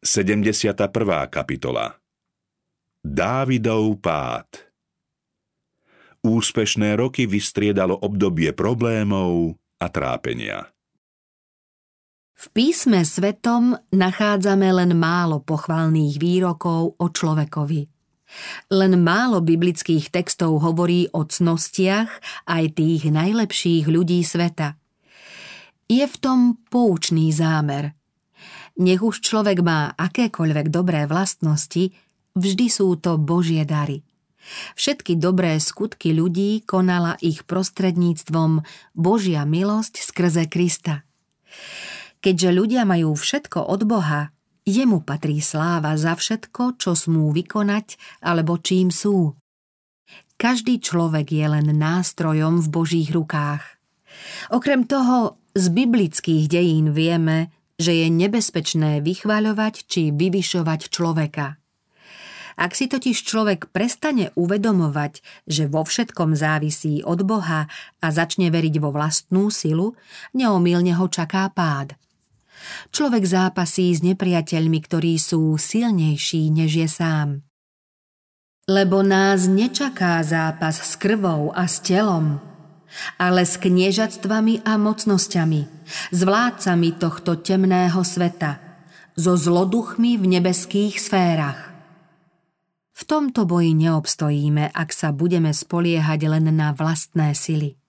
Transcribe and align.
71. 0.00 0.72
kapitola 1.28 1.92
Dávidov 3.04 4.00
pád 4.00 4.72
Úspešné 6.24 6.96
roky 6.96 7.28
vystriedalo 7.28 8.00
obdobie 8.00 8.56
problémov 8.56 9.60
a 9.76 9.92
trápenia. 9.92 10.72
V 12.32 12.44
písme 12.48 13.04
svetom 13.04 13.76
nachádzame 13.92 14.72
len 14.72 14.96
málo 14.96 15.44
pochvalných 15.44 16.16
výrokov 16.16 16.96
o 16.96 17.06
človekovi. 17.12 17.84
Len 18.72 18.92
málo 19.04 19.44
biblických 19.44 20.08
textov 20.08 20.64
hovorí 20.64 21.12
o 21.12 21.28
cnostiach 21.28 22.08
aj 22.48 22.64
tých 22.72 23.04
najlepších 23.04 23.84
ľudí 23.84 24.24
sveta. 24.24 24.80
Je 25.92 26.08
v 26.08 26.16
tom 26.16 26.56
poučný 26.72 27.36
zámer. 27.36 27.99
Nech 28.80 29.04
už 29.04 29.20
človek 29.20 29.60
má 29.60 29.92
akékoľvek 29.92 30.72
dobré 30.72 31.04
vlastnosti, 31.04 31.92
vždy 32.32 32.66
sú 32.72 32.96
to 32.96 33.20
Božie 33.20 33.68
dary. 33.68 34.00
Všetky 34.72 35.20
dobré 35.20 35.60
skutky 35.60 36.16
ľudí 36.16 36.64
konala 36.64 37.20
ich 37.20 37.44
prostredníctvom 37.44 38.64
Božia 38.96 39.44
milosť 39.44 40.00
skrze 40.00 40.48
Krista. 40.48 41.04
Keďže 42.24 42.50
ľudia 42.56 42.88
majú 42.88 43.12
všetko 43.12 43.68
od 43.68 43.84
Boha, 43.84 44.32
jemu 44.64 45.04
patrí 45.04 45.44
sláva 45.44 45.92
za 46.00 46.16
všetko, 46.16 46.80
čo 46.80 46.96
smú 46.96 47.36
vykonať 47.36 48.00
alebo 48.24 48.56
čím 48.60 48.88
sú. 48.88 49.36
Každý 50.40 50.80
človek 50.80 51.36
je 51.36 51.46
len 51.52 51.68
nástrojom 51.76 52.64
v 52.64 52.68
Božích 52.72 53.12
rukách. 53.12 53.60
Okrem 54.56 54.88
toho, 54.88 55.36
z 55.52 55.68
biblických 55.68 56.48
dejín 56.48 56.96
vieme, 56.96 57.52
že 57.80 58.04
je 58.04 58.12
nebezpečné 58.12 59.00
vychváľovať 59.00 59.88
či 59.88 60.12
vyvyšovať 60.12 60.92
človeka. 60.92 61.56
Ak 62.60 62.76
si 62.76 62.92
totiž 62.92 63.24
človek 63.24 63.72
prestane 63.72 64.36
uvedomovať, 64.36 65.24
že 65.48 65.64
vo 65.64 65.80
všetkom 65.80 66.36
závisí 66.36 67.00
od 67.00 67.24
Boha 67.24 67.72
a 68.04 68.06
začne 68.12 68.52
veriť 68.52 68.76
vo 68.84 68.92
vlastnú 68.92 69.48
silu, 69.48 69.96
neomilne 70.36 70.92
ho 70.92 71.08
čaká 71.08 71.48
pád. 71.48 71.96
Človek 72.92 73.24
zápasí 73.24 73.88
s 73.96 74.04
nepriateľmi, 74.04 74.76
ktorí 74.84 75.16
sú 75.16 75.56
silnejší, 75.56 76.52
než 76.52 76.84
je 76.84 76.88
sám. 76.92 77.40
Lebo 78.68 79.00
nás 79.00 79.48
nečaká 79.48 80.20
zápas 80.20 80.76
s 80.76 81.00
krvou 81.00 81.56
a 81.56 81.64
s 81.64 81.80
telom, 81.80 82.49
ale 83.18 83.46
s 83.46 83.56
kniežatstvami 83.56 84.66
a 84.66 84.76
mocnosťami, 84.76 85.60
s 86.10 86.20
vládcami 86.20 86.88
tohto 86.98 87.38
temného 87.38 88.00
sveta, 88.02 88.58
so 89.14 89.34
zloduchmi 89.36 90.16
v 90.16 90.24
nebeských 90.38 90.96
sférach. 90.96 91.70
V 93.00 93.02
tomto 93.08 93.48
boji 93.48 93.72
neobstojíme, 93.72 94.76
ak 94.76 94.92
sa 94.92 95.08
budeme 95.08 95.56
spoliehať 95.56 96.20
len 96.28 96.52
na 96.52 96.76
vlastné 96.76 97.32
sily. 97.32 97.80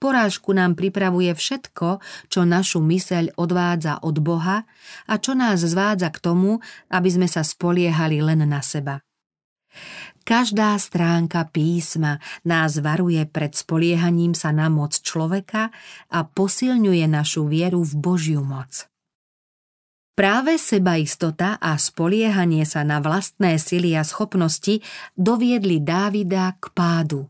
Porážku 0.00 0.56
nám 0.56 0.74
pripravuje 0.74 1.30
všetko, 1.36 2.00
čo 2.32 2.40
našu 2.48 2.80
myseľ 2.80 3.36
odvádza 3.36 4.00
od 4.00 4.16
Boha 4.18 4.64
a 5.06 5.14
čo 5.20 5.36
nás 5.36 5.60
zvádza 5.60 6.08
k 6.10 6.18
tomu, 6.18 6.58
aby 6.88 7.08
sme 7.12 7.28
sa 7.28 7.44
spoliehali 7.44 8.24
len 8.24 8.42
na 8.48 8.64
seba. 8.64 9.04
Každá 10.30 10.78
stránka 10.78 11.42
písma 11.50 12.22
nás 12.46 12.78
varuje 12.78 13.18
pred 13.26 13.50
spoliehaním 13.50 14.30
sa 14.30 14.54
na 14.54 14.70
moc 14.70 15.02
človeka 15.02 15.74
a 16.06 16.22
posilňuje 16.22 17.02
našu 17.10 17.50
vieru 17.50 17.82
v 17.82 17.98
Božiu 17.98 18.46
moc. 18.46 18.86
Práve 20.14 20.54
sebaistota 20.54 21.58
a 21.58 21.74
spoliehanie 21.74 22.62
sa 22.62 22.86
na 22.86 23.02
vlastné 23.02 23.58
sily 23.58 23.98
a 23.98 24.06
schopnosti 24.06 24.78
doviedli 25.18 25.82
Dávida 25.82 26.54
k 26.62 26.64
pádu. 26.78 27.26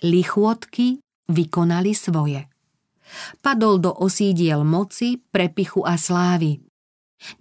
Lichôdky 0.00 1.04
vykonali 1.28 1.92
svoje. 1.92 2.48
Padol 3.44 3.76
do 3.84 3.92
osídiel 3.92 4.64
moci, 4.64 5.20
prepichu 5.20 5.84
a 5.84 6.00
slávy. 6.00 6.64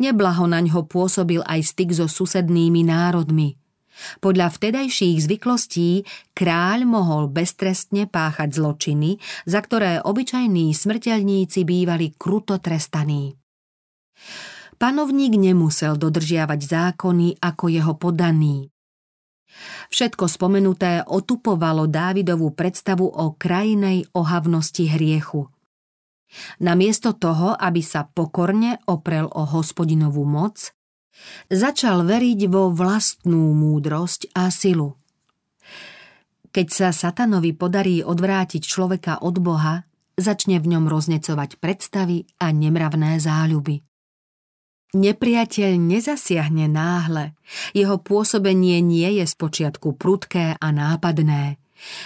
Neblaho 0.04 0.52
na 0.52 0.60
ňo 0.60 0.84
pôsobil 0.84 1.40
aj 1.48 1.64
styk 1.64 1.96
so 1.96 2.12
susednými 2.12 2.84
národmi. 2.84 3.63
Podľa 4.20 4.50
vtedajších 4.50 5.18
zvyklostí 5.22 6.04
kráľ 6.34 6.90
mohol 6.90 7.30
beztrestne 7.30 8.10
páchať 8.10 8.58
zločiny, 8.58 9.22
za 9.46 9.62
ktoré 9.62 10.02
obyčajní 10.02 10.74
smrteľníci 10.74 11.62
bývali 11.62 12.18
kruto 12.18 12.58
trestaní. 12.58 13.38
Panovník 14.82 15.38
nemusel 15.38 15.96
dodržiavať 15.96 16.60
zákony 16.60 17.40
ako 17.40 17.66
jeho 17.70 17.94
podaný. 17.96 18.74
Všetko 19.94 20.26
spomenuté 20.26 21.06
otupovalo 21.06 21.86
Dávidovú 21.86 22.58
predstavu 22.58 23.06
o 23.06 23.38
krajinej 23.38 24.10
ohavnosti 24.18 24.90
hriechu. 24.90 25.46
Namiesto 26.66 27.14
toho, 27.14 27.54
aby 27.54 27.86
sa 27.86 28.10
pokorne 28.10 28.82
oprel 28.90 29.30
o 29.30 29.46
hospodinovú 29.46 30.26
moc, 30.26 30.74
začal 31.50 32.04
veriť 32.04 32.40
vo 32.50 32.70
vlastnú 32.74 33.54
múdrosť 33.54 34.34
a 34.36 34.50
silu. 34.50 34.98
Keď 36.54 36.68
sa 36.70 36.90
satanovi 36.94 37.58
podarí 37.58 38.06
odvrátiť 38.06 38.62
človeka 38.62 39.26
od 39.26 39.42
Boha, 39.42 39.90
začne 40.14 40.62
v 40.62 40.78
ňom 40.78 40.86
roznecovať 40.86 41.58
predstavy 41.58 42.30
a 42.38 42.54
nemravné 42.54 43.18
záľuby. 43.18 43.82
Nepriateľ 44.94 45.74
nezasiahne 45.82 46.70
náhle. 46.70 47.34
Jeho 47.74 47.98
pôsobenie 47.98 48.78
nie 48.86 49.18
je 49.18 49.26
spočiatku 49.26 49.98
prudké 49.98 50.54
a 50.54 50.68
nápadné. 50.70 51.58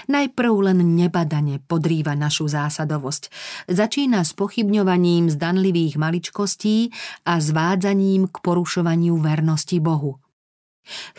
Najprv 0.08 0.54
len 0.72 0.80
nebadane 0.96 1.62
podrýva 1.64 2.14
našu 2.18 2.50
zásadovosť. 2.50 3.30
Začína 3.70 4.24
s 4.24 4.32
pochybňovaním 4.34 5.30
zdanlivých 5.34 6.00
maličkostí 6.00 6.92
a 7.28 7.42
zvádzaním 7.42 8.30
k 8.32 8.36
porušovaniu 8.42 9.18
vernosti 9.20 9.78
Bohu. 9.78 10.22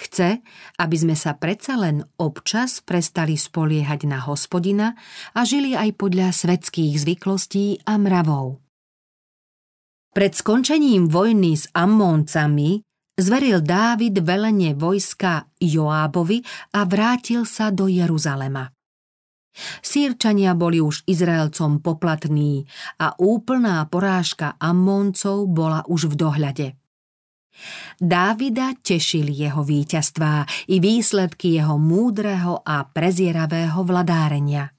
Chce, 0.00 0.40
aby 0.80 0.96
sme 0.96 1.12
sa 1.12 1.36
predsa 1.36 1.76
len 1.76 2.00
občas 2.16 2.80
prestali 2.80 3.36
spoliehať 3.36 4.08
na 4.08 4.24
hospodina 4.24 4.96
a 5.36 5.44
žili 5.44 5.76
aj 5.76 5.92
podľa 6.00 6.32
svetských 6.32 6.96
zvyklostí 6.96 7.84
a 7.84 8.00
mravov. 8.00 8.64
Pred 10.08 10.32
skončením 10.32 11.12
vojny 11.12 11.52
s 11.52 11.68
Ammóncami 11.76 12.80
zveril 13.18 13.60
Dávid 13.60 14.22
velenie 14.22 14.78
vojska 14.78 15.50
Joábovi 15.58 16.40
a 16.72 16.86
vrátil 16.86 17.42
sa 17.42 17.74
do 17.74 17.90
Jeruzalema. 17.90 18.70
Sýrčania 19.82 20.54
boli 20.54 20.78
už 20.78 21.02
Izraelcom 21.10 21.82
poplatní 21.82 22.62
a 23.02 23.18
úplná 23.18 23.82
porážka 23.90 24.54
Ammóncov 24.62 25.50
bola 25.50 25.82
už 25.90 26.14
v 26.14 26.14
dohľade. 26.14 26.68
Dávida 27.98 28.78
tešili 28.78 29.34
jeho 29.34 29.66
víťazstvá 29.66 30.46
i 30.70 30.78
výsledky 30.78 31.58
jeho 31.58 31.74
múdreho 31.74 32.62
a 32.62 32.86
prezieravého 32.86 33.82
vladárenia. 33.82 34.70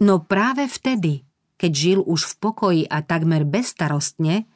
No 0.00 0.24
práve 0.24 0.64
vtedy, 0.64 1.28
keď 1.60 1.72
žil 1.76 2.00
už 2.00 2.24
v 2.24 2.34
pokoji 2.40 2.82
a 2.88 3.04
takmer 3.04 3.44
bezstarostne, 3.44 4.48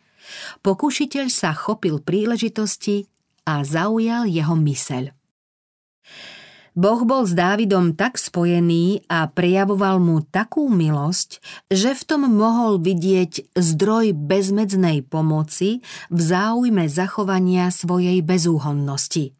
pokušiteľ 0.63 1.27
sa 1.31 1.55
chopil 1.55 2.01
príležitosti 2.03 3.07
a 3.45 3.63
zaujal 3.63 4.29
jeho 4.29 4.57
myseľ. 4.57 5.13
Boh 6.75 7.07
bol 7.07 7.23
s 7.23 7.39
Dávidom 7.39 7.95
tak 7.95 8.19
spojený 8.19 9.07
a 9.07 9.31
prejavoval 9.31 10.03
mu 10.03 10.27
takú 10.27 10.67
milosť, 10.67 11.39
že 11.71 11.95
v 11.95 12.03
tom 12.03 12.27
mohol 12.27 12.83
vidieť 12.83 13.55
zdroj 13.55 14.11
bezmedznej 14.11 15.07
pomoci 15.07 15.87
v 16.11 16.19
záujme 16.19 16.91
zachovania 16.91 17.71
svojej 17.71 18.19
bezúhonnosti. 18.27 19.39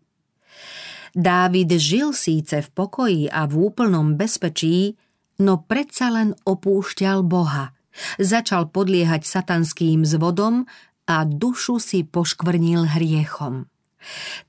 Dávid 1.11 1.75
žil 1.75 2.15
síce 2.15 2.63
v 2.63 2.69
pokoji 2.71 3.27
a 3.27 3.51
v 3.51 3.67
úplnom 3.67 4.15
bezpečí, 4.15 4.95
no 5.43 5.59
predsa 5.59 6.15
len 6.15 6.39
opúšťal 6.47 7.27
Boha. 7.27 7.74
Začal 8.19 8.71
podliehať 8.71 9.23
satanským 9.23 10.03
zvodom 10.03 10.67
a 11.07 11.17
dušu 11.23 11.79
si 11.79 12.03
poškvrnil 12.03 12.91
hriechom. 12.97 13.69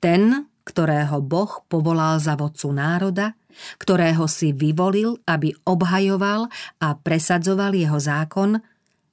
Ten, 0.01 0.49
ktorého 0.65 1.21
Boh 1.21 1.63
povolal 1.69 2.17
za 2.17 2.33
vodcu 2.35 2.73
národa, 2.73 3.37
ktorého 3.79 4.27
si 4.27 4.51
vyvolil, 4.51 5.15
aby 5.23 5.55
obhajoval 5.63 6.51
a 6.81 6.87
presadzoval 6.99 7.71
jeho 7.71 7.99
zákon, 8.01 8.59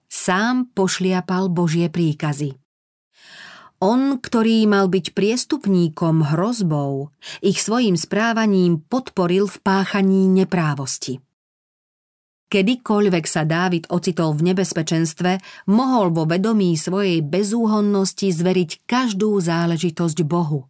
sám 0.08 0.72
pošliapal 0.74 1.52
Božie 1.52 1.86
príkazy. 1.92 2.58
On, 3.82 4.22
ktorý 4.22 4.62
mal 4.70 4.86
byť 4.86 5.10
priestupníkom 5.10 6.30
hrozbou, 6.34 7.10
ich 7.42 7.58
svojim 7.58 7.98
správaním 7.98 8.78
podporil 8.78 9.50
v 9.50 9.58
páchaní 9.58 10.30
neprávosti. 10.30 11.18
Kedykoľvek 12.52 13.24
sa 13.24 13.48
Dávid 13.48 13.88
ocitol 13.88 14.36
v 14.36 14.52
nebezpečenstve, 14.52 15.40
mohol 15.72 16.12
vo 16.12 16.28
vedomí 16.28 16.76
svojej 16.76 17.24
bezúhonnosti 17.24 18.28
zveriť 18.28 18.84
každú 18.84 19.40
záležitosť 19.40 20.20
Bohu. 20.28 20.68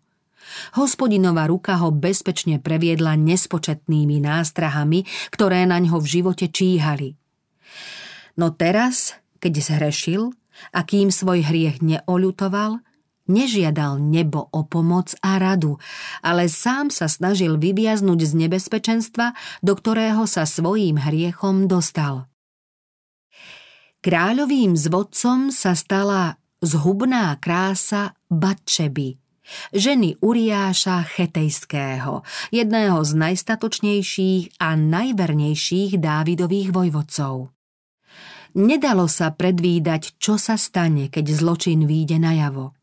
Hospodinová 0.79 1.50
ruka 1.50 1.75
ho 1.82 1.90
bezpečne 1.90 2.62
previedla 2.62 3.19
nespočetnými 3.19 4.23
nástrahami, 4.23 5.02
ktoré 5.34 5.67
na 5.67 5.82
ňo 5.82 5.99
v 5.99 6.06
živote 6.06 6.55
číhali. 6.55 7.19
No 8.38 8.55
teraz, 8.55 9.19
keď 9.43 9.52
zhrešil 9.58 10.31
a 10.70 10.87
kým 10.87 11.11
svoj 11.11 11.43
hriech 11.43 11.82
neolutoval, 11.82 12.79
nežiadal 13.26 14.02
nebo 14.02 14.48
o 14.50 14.66
pomoc 14.66 15.14
a 15.22 15.38
radu, 15.38 15.78
ale 16.22 16.50
sám 16.50 16.90
sa 16.90 17.06
snažil 17.06 17.58
vyviaznuť 17.58 18.20
z 18.22 18.32
nebezpečenstva, 18.46 19.26
do 19.62 19.72
ktorého 19.74 20.26
sa 20.26 20.48
svojím 20.48 20.98
hriechom 20.98 21.70
dostal. 21.70 22.26
Kráľovým 24.02 24.74
zvodcom 24.74 25.54
sa 25.54 25.78
stala 25.78 26.34
zhubná 26.58 27.38
krása 27.38 28.19
Batčeby, 28.26 29.14
ženy 29.70 30.19
Uriáša 30.19 31.06
Chetejského, 31.06 32.26
jedného 32.50 32.98
z 33.06 33.12
najstatočnejších 33.14 34.58
a 34.58 34.74
najvernejších 34.74 36.02
Dávidových 36.02 36.74
vojvodcov. 36.74 37.54
Nedalo 38.52 39.08
sa 39.08 39.32
predvídať, 39.32 40.20
čo 40.20 40.36
sa 40.36 40.60
stane, 40.60 41.08
keď 41.08 41.24
zločin 41.32 41.88
výjde 41.88 42.20
najavo. 42.20 42.81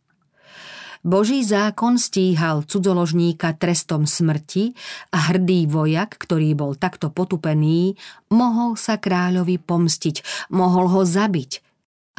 Boží 1.00 1.48
zákon 1.48 1.96
stíhal 1.96 2.68
cudzoložníka 2.68 3.56
trestom 3.56 4.04
smrti 4.04 4.76
a 5.16 5.32
hrdý 5.32 5.64
vojak, 5.64 6.20
ktorý 6.20 6.52
bol 6.60 6.76
takto 6.76 7.08
potupený, 7.08 7.96
mohol 8.28 8.76
sa 8.76 9.00
kráľovi 9.00 9.64
pomstiť, 9.64 10.48
mohol 10.52 10.92
ho 10.92 11.02
zabiť, 11.08 11.64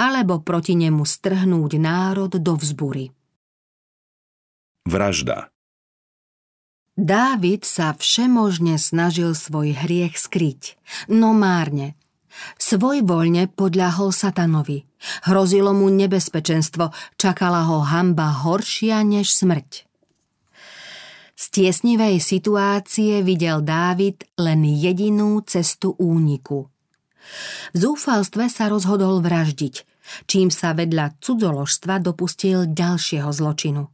alebo 0.01 0.41
proti 0.41 0.81
nemu 0.81 1.05
strhnúť 1.05 1.77
národ 1.77 2.33
do 2.33 2.53
vzbury. 2.57 3.13
Vražda 4.89 5.53
Dávid 6.97 7.69
sa 7.69 7.93
všemožne 7.97 8.81
snažil 8.81 9.37
svoj 9.37 9.77
hriech 9.77 10.17
skryť, 10.17 10.81
no 11.13 11.37
márne– 11.37 11.93
Svojvoľne 12.61 13.51
podľahol 13.53 14.13
satanovi. 14.13 14.85
Hrozilo 15.29 15.73
mu 15.73 15.89
nebezpečenstvo, 15.89 16.93
čakala 17.17 17.67
ho 17.69 17.81
hamba 17.85 18.45
horšia 18.45 19.01
než 19.05 19.33
smrť. 19.33 19.89
Z 21.41 21.45
tiesnivej 21.57 22.21
situácie 22.21 23.25
videl 23.25 23.65
Dávid 23.65 24.29
len 24.37 24.61
jedinú 24.69 25.41
cestu 25.49 25.97
úniku. 25.97 26.69
V 27.73 27.77
zúfalstve 27.81 28.53
sa 28.53 28.69
rozhodol 28.69 29.25
vraždiť, 29.25 29.89
čím 30.29 30.53
sa 30.53 30.77
vedľa 30.77 31.17
cudzoložstva 31.17 32.05
dopustil 32.05 32.69
ďalšieho 32.69 33.31
zločinu. 33.33 33.89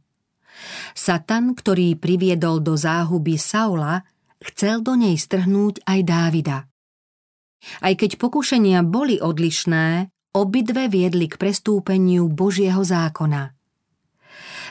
Satan, 0.91 1.55
ktorý 1.55 1.95
priviedol 1.95 2.59
do 2.59 2.75
záhuby 2.75 3.39
Saula, 3.39 4.03
chcel 4.41 4.83
do 4.83 4.99
nej 4.99 5.15
strhnúť 5.15 5.85
aj 5.85 5.99
Dávida. 6.03 6.57
Aj 7.81 7.93
keď 7.97 8.21
pokušenia 8.21 8.85
boli 8.85 9.17
odlišné, 9.17 10.13
obidve 10.37 10.87
viedli 10.87 11.25
k 11.25 11.35
prestúpeniu 11.41 12.29
Božieho 12.29 12.81
zákona. 12.85 13.57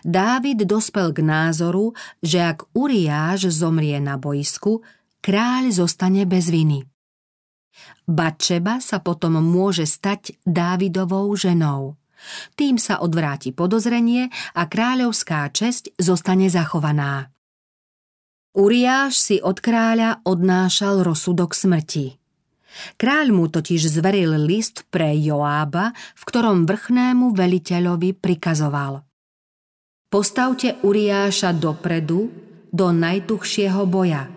Dávid 0.06 0.62
dospel 0.68 1.10
k 1.10 1.24
názoru, 1.24 1.96
že 2.22 2.38
ak 2.38 2.70
Uriáš 2.78 3.50
zomrie 3.50 3.98
na 3.98 4.14
boisku, 4.14 4.86
kráľ 5.18 5.74
zostane 5.74 6.22
bez 6.28 6.46
viny. 6.46 6.86
Bačeba 8.06 8.78
sa 8.78 9.02
potom 9.02 9.42
môže 9.42 9.82
stať 9.82 10.38
Dávidovou 10.46 11.26
ženou. 11.34 11.98
Tým 12.54 12.78
sa 12.78 13.02
odvráti 13.02 13.50
podozrenie 13.50 14.30
a 14.54 14.62
kráľovská 14.70 15.50
česť 15.50 15.98
zostane 15.98 16.46
zachovaná. 16.48 17.34
Uriáš 18.56 19.20
si 19.20 19.36
od 19.42 19.60
kráľa 19.60 20.24
odnášal 20.24 21.04
rozsudok 21.04 21.52
smrti. 21.52 22.16
Kráľ 22.96 23.32
mu 23.32 23.46
totiž 23.48 23.88
zveril 23.88 24.36
list 24.44 24.88
pre 24.92 25.16
Joába, 25.16 25.92
v 25.94 26.22
ktorom 26.24 26.64
vrchnému 26.64 27.32
veliteľovi 27.32 28.16
prikazoval. 28.16 29.04
Postavte 30.06 30.78
Uriáša 30.86 31.50
dopredu, 31.56 32.46
do 32.76 32.92
najtuchšieho 32.92 33.88
boja. 33.88 34.28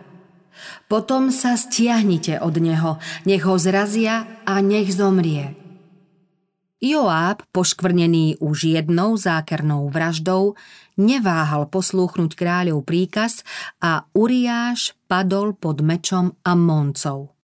Potom 0.87 1.31
sa 1.31 1.55
stiahnite 1.55 2.39
od 2.39 2.55
neho, 2.59 2.99
nech 3.27 3.43
ho 3.43 3.55
zrazia 3.59 4.27
a 4.47 4.59
nech 4.63 4.91
zomrie. 4.91 5.55
Joáb, 6.79 7.43
poškvrnený 7.51 8.39
už 8.39 8.71
jednou 8.71 9.19
zákernou 9.19 9.91
vraždou, 9.91 10.55
neváhal 10.95 11.67
poslúchnuť 11.67 12.31
kráľov 12.39 12.87
príkaz 12.87 13.43
a 13.83 14.07
Uriáš 14.15 14.95
padol 15.11 15.51
pod 15.55 15.83
mečom 15.83 16.39
Ammoncov. 16.47 17.38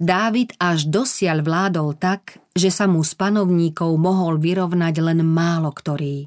Dávid 0.00 0.56
až 0.56 0.88
dosiaľ 0.88 1.44
vládol 1.44 1.92
tak, 1.92 2.40
že 2.56 2.72
sa 2.72 2.88
mu 2.88 3.04
z 3.04 3.12
panovníkov 3.20 4.00
mohol 4.00 4.40
vyrovnať 4.40 4.96
len 4.96 5.20
málo 5.20 5.68
ktorý. 5.76 6.24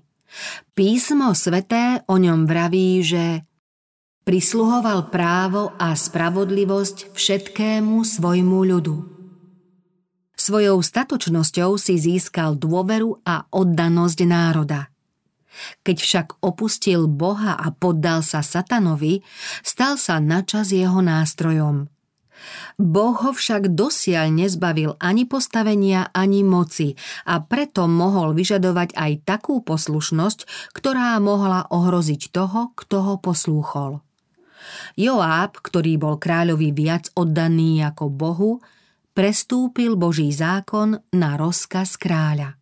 Písmo 0.77 1.33
sveté 1.33 2.05
o 2.05 2.21
ňom 2.21 2.45
vraví, 2.45 3.01
že 3.01 3.41
prisluhoval 4.29 5.09
právo 5.09 5.73
a 5.81 5.97
spravodlivosť 5.97 7.17
všetkému 7.17 8.05
svojmu 8.05 8.59
ľudu. 8.61 8.97
Svojou 10.37 10.77
statočnosťou 10.77 11.73
si 11.81 11.97
získal 11.97 12.53
dôveru 12.53 13.25
a 13.25 13.49
oddanosť 13.49 14.19
národa. 14.29 14.93
Keď 15.81 15.97
však 15.97 16.27
opustil 16.45 17.09
Boha 17.09 17.57
a 17.57 17.73
poddal 17.73 18.21
sa 18.21 18.45
satanovi, 18.45 19.25
stal 19.65 19.97
sa 19.97 20.21
načas 20.21 20.69
jeho 20.69 21.01
nástrojom– 21.01 21.89
Boh 22.79 23.13
ho 23.13 23.31
však 23.31 23.73
dosiaľ 23.73 24.33
nezbavil 24.33 24.97
ani 24.97 25.29
postavenia, 25.29 26.09
ani 26.11 26.41
moci 26.41 26.97
a 27.29 27.39
preto 27.43 27.85
mohol 27.85 28.33
vyžadovať 28.33 28.97
aj 28.97 29.11
takú 29.23 29.61
poslušnosť, 29.61 30.71
ktorá 30.73 31.17
mohla 31.21 31.69
ohroziť 31.69 32.33
toho, 32.33 32.73
kto 32.73 32.97
ho 33.03 33.15
poslúchol. 33.21 34.01
Joáb, 34.95 35.59
ktorý 35.59 35.99
bol 35.99 36.15
kráľovi 36.17 36.71
viac 36.71 37.11
oddaný 37.13 37.83
ako 37.83 38.05
Bohu, 38.09 38.51
prestúpil 39.11 39.99
Boží 39.99 40.31
zákon 40.31 40.97
na 41.13 41.35
rozkaz 41.35 41.99
kráľa. 41.99 42.57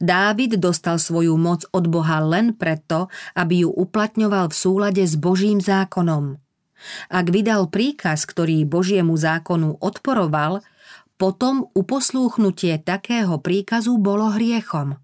Dávid 0.00 0.56
dostal 0.56 0.96
svoju 0.96 1.36
moc 1.36 1.68
od 1.76 1.84
Boha 1.84 2.24
len 2.24 2.56
preto, 2.56 3.12
aby 3.36 3.68
ju 3.68 3.70
uplatňoval 3.72 4.48
v 4.48 4.56
súlade 4.56 5.04
s 5.04 5.12
Božím 5.20 5.60
zákonom– 5.60 6.36
ak 7.12 7.26
vydal 7.28 7.68
príkaz, 7.68 8.24
ktorý 8.24 8.64
Božiemu 8.64 9.16
zákonu 9.16 9.80
odporoval, 9.80 10.64
potom 11.20 11.68
uposlúchnutie 11.76 12.80
takého 12.80 13.36
príkazu 13.38 14.00
bolo 14.00 14.32
hriechom. 14.32 14.96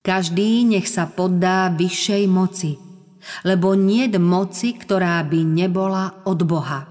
Každý 0.00 0.64
nech 0.64 0.88
sa 0.88 1.04
poddá 1.04 1.68
vyššej 1.68 2.24
moci, 2.24 2.80
lebo 3.44 3.76
nie 3.76 4.08
moci, 4.16 4.72
ktorá 4.72 5.20
by 5.28 5.40
nebola 5.44 6.24
od 6.24 6.40
Boha. 6.48 6.88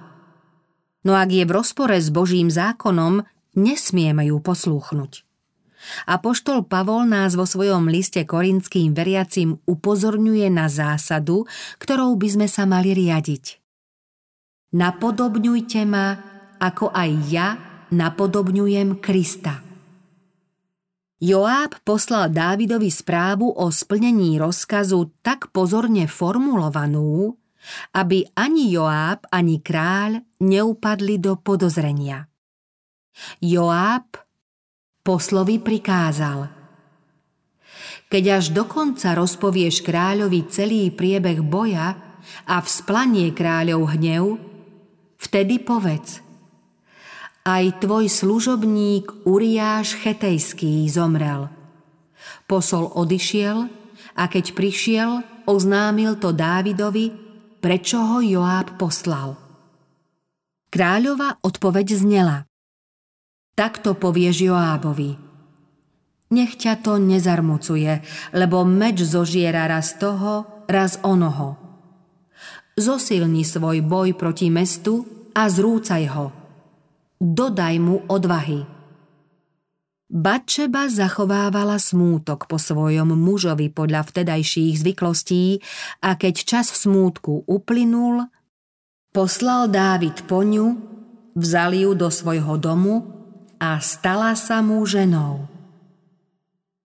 No 1.01 1.17
ak 1.17 1.33
je 1.33 1.41
v 1.41 1.55
rozpore 1.57 1.97
s 1.97 2.13
Božím 2.13 2.53
zákonom, 2.53 3.25
nesmieme 3.57 4.29
ju 4.29 4.37
poslúchnuť. 4.37 5.25
Apoštol 6.05 6.67
Pavol 6.67 7.07
nás 7.07 7.33
vo 7.39 7.47
svojom 7.47 7.87
liste 7.87 8.27
korinským 8.27 8.91
veriacim 8.91 9.63
upozorňuje 9.63 10.51
na 10.51 10.67
zásadu, 10.67 11.47
ktorou 11.79 12.13
by 12.19 12.27
sme 12.29 12.47
sa 12.51 12.67
mali 12.67 12.91
riadiť. 12.91 13.57
Napodobňujte 14.69 15.81
ma, 15.89 16.07
ako 16.61 16.93
aj 16.93 17.11
ja 17.25 17.47
napodobňujem 17.89 19.01
Krista. 19.01 19.65
Joáb 21.19 21.81
poslal 21.83 22.31
Dávidovi 22.31 22.87
správu 22.87 23.51
o 23.51 23.67
splnení 23.73 24.39
rozkazu 24.39 25.19
tak 25.19 25.51
pozorne 25.51 26.07
formulovanú, 26.07 27.35
aby 27.91 28.23
ani 28.37 28.71
Joáb, 28.71 29.27
ani 29.33 29.59
kráľ 29.59 30.23
neupadli 30.39 31.19
do 31.19 31.35
podozrenia. 31.35 32.29
Joáb 33.43 34.15
poslovi 35.03 35.59
prikázal– 35.59 36.39
keď 38.09 38.41
až 38.41 38.45
dokonca 38.57 39.13
rozpovieš 39.13 39.85
kráľovi 39.85 40.49
celý 40.49 40.89
priebeh 40.89 41.45
boja 41.45 41.93
a 42.49 42.57
vzplanie 42.57 43.29
kráľov 43.37 43.93
hnev, 43.93 44.48
Vtedy 45.19 45.59
povedz, 45.59 46.23
aj 47.43 47.83
tvoj 47.83 48.07
služobník 48.07 49.27
Uriáš 49.27 49.99
Chetejský 49.99 50.87
zomrel. 50.87 51.51
Posol 52.47 52.87
odišiel 52.87 53.67
a 54.15 54.23
keď 54.31 54.55
prišiel, 54.55 55.11
oznámil 55.43 56.15
to 56.15 56.31
Dávidovi, 56.31 57.11
prečo 57.59 57.99
ho 57.99 58.23
Joáb 58.23 58.79
poslal. 58.79 59.35
Kráľova 60.71 61.35
odpoveď 61.43 61.87
znela. 61.99 62.47
Takto 63.59 63.99
povieš 63.99 64.47
Joábovi. 64.47 65.19
Nech 66.31 66.55
ťa 66.55 66.79
to 66.79 66.95
nezarmucuje, 66.95 68.05
lebo 68.31 68.63
meč 68.63 69.03
zožiera 69.03 69.67
raz 69.67 69.99
toho, 69.99 70.63
raz 70.71 70.95
onoho. 71.03 71.58
Zosilni 72.79 73.43
svoj 73.43 73.83
boj 73.83 74.15
proti 74.15 74.47
mestu 74.47 75.03
a 75.35 75.51
zrúcaj 75.51 76.03
ho. 76.15 76.31
Dodaj 77.19 77.75
mu 77.83 78.07
odvahy. 78.07 78.63
Batčeba 80.09 80.87
zachovávala 80.87 81.75
smútok 81.75 82.47
po 82.47 82.55
svojom 82.55 83.13
mužovi 83.13 83.67
podľa 83.67 84.07
vtedajších 84.07 84.79
zvyklostí 84.79 85.59
a 86.01 86.15
keď 86.15 86.35
čas 86.47 86.71
smútku 86.71 87.43
uplynul, 87.45 88.31
Poslal 89.09 89.73
Dávid 89.73 90.23
po 90.29 90.45
ňu, 90.45 90.77
vzal 91.33 91.73
ju 91.73 91.97
do 91.97 92.13
svojho 92.13 92.61
domu 92.61 93.09
a 93.57 93.81
stala 93.81 94.37
sa 94.37 94.61
mu 94.61 94.85
ženou. 94.85 95.48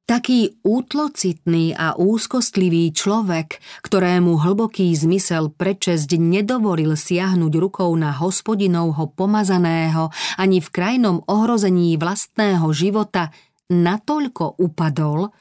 Taký 0.04 0.60
útlocitný 0.60 1.72
a 1.72 1.96
úzkostlivý 1.96 2.92
človek, 2.92 3.56
ktorému 3.80 4.36
hlboký 4.36 4.92
zmysel 4.92 5.48
prečesť 5.48 6.20
nedovolil 6.20 6.92
siahnuť 6.92 7.52
rukou 7.56 7.88
na 7.96 8.12
hospodinovho 8.12 9.08
pomazaného 9.16 10.12
ani 10.36 10.60
v 10.60 10.68
krajnom 10.68 11.24
ohrození 11.24 11.96
vlastného 11.96 12.68
života, 12.76 13.32
natoľko 13.72 14.60
upadol, 14.60 15.32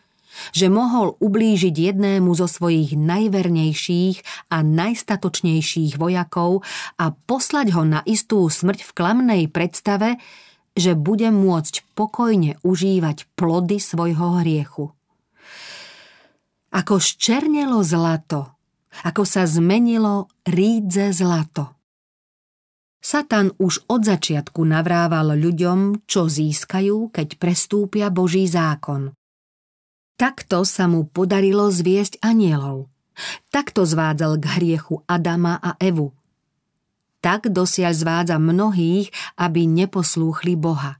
že 0.55 0.71
mohol 0.71 1.19
ublížiť 1.19 1.75
jednému 1.93 2.31
zo 2.31 2.47
svojich 2.47 2.95
najvernejších 2.95 4.47
a 4.47 4.63
najstatočnejších 4.63 5.99
vojakov 5.99 6.63
a 6.97 7.11
poslať 7.11 7.67
ho 7.75 7.83
na 7.83 7.99
istú 8.07 8.47
smrť 8.47 8.79
v 8.79 8.91
klamnej 8.95 9.43
predstave, 9.51 10.17
že 10.73 10.97
bude 10.97 11.29
môcť 11.29 11.85
pokojne 11.93 12.57
užívať 12.65 13.29
plody 13.37 13.77
svojho 13.77 14.41
hriechu. 14.41 14.89
Ako 16.73 16.97
ščernelo 16.97 17.85
zlato, 17.85 18.57
ako 19.05 19.23
sa 19.25 19.45
zmenilo 19.45 20.29
rídze 20.49 21.13
zlato. 21.13 21.77
Satan 23.03 23.51
už 23.59 23.83
od 23.91 24.07
začiatku 24.07 24.63
navrával 24.63 25.35
ľuďom, 25.35 26.07
čo 26.07 26.31
získajú, 26.31 27.11
keď 27.11 27.35
prestúpia 27.35 28.07
Boží 28.07 28.47
zákon. 28.47 29.11
Takto 30.15 30.63
sa 30.63 30.87
mu 30.87 31.03
podarilo 31.03 31.67
zviesť 31.67 32.23
anielov. 32.23 32.87
Takto 33.51 33.83
zvádzal 33.83 34.39
k 34.39 34.45
hriechu 34.57 35.03
Adama 35.03 35.59
a 35.59 35.75
Evu. 35.83 36.15
Tak 37.23 37.47
dosiaľ 37.47 37.95
zvádza 37.95 38.35
mnohých, 38.35 39.07
aby 39.39 39.63
neposlúchli 39.63 40.59
Boha. 40.59 40.99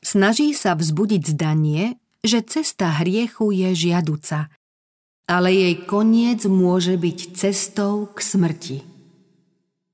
Snaží 0.00 0.56
sa 0.56 0.72
vzbudiť 0.72 1.22
zdanie, 1.36 2.00
že 2.24 2.40
cesta 2.40 2.96
hriechu 2.96 3.52
je 3.52 3.76
žiaduca, 3.76 4.48
ale 5.28 5.52
jej 5.52 5.76
koniec 5.84 6.48
môže 6.48 6.96
byť 6.96 7.18
cestou 7.36 8.08
k 8.08 8.18
smrti. 8.24 8.78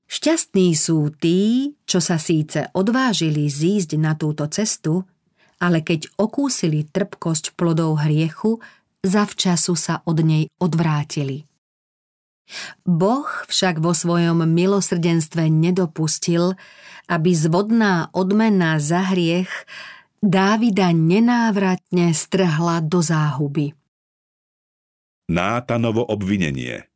Šťastní 0.07 0.71
sú 0.71 1.11
tí, 1.11 1.73
čo 1.83 1.99
sa 1.99 2.15
síce 2.15 2.71
odvážili 2.71 3.51
zísť 3.51 3.99
na 3.99 4.15
túto 4.15 4.47
cestu, 4.47 5.03
ale 5.59 5.83
keď 5.83 6.15
okúsili 6.15 6.87
trpkosť 6.87 7.59
plodov 7.59 7.99
hriechu, 8.05 8.63
zavčasu 9.03 9.75
sa 9.75 9.99
od 10.07 10.17
nej 10.23 10.47
odvrátili. 10.61 11.43
Boh 12.85 13.25
však 13.49 13.81
vo 13.81 13.93
svojom 13.93 14.45
milosrdenstve 14.45 15.49
nedopustil, 15.49 16.53
aby 17.09 17.31
zvodná 17.33 18.09
odmena 18.13 18.77
za 18.81 19.13
hriech 19.13 19.51
Dávida 20.25 20.89
nenávratne 20.89 22.09
strhla 22.17 22.81
do 22.81 22.97
záhuby. 22.97 23.77
Nátanovo 25.29 26.01
obvinenie 26.01 26.89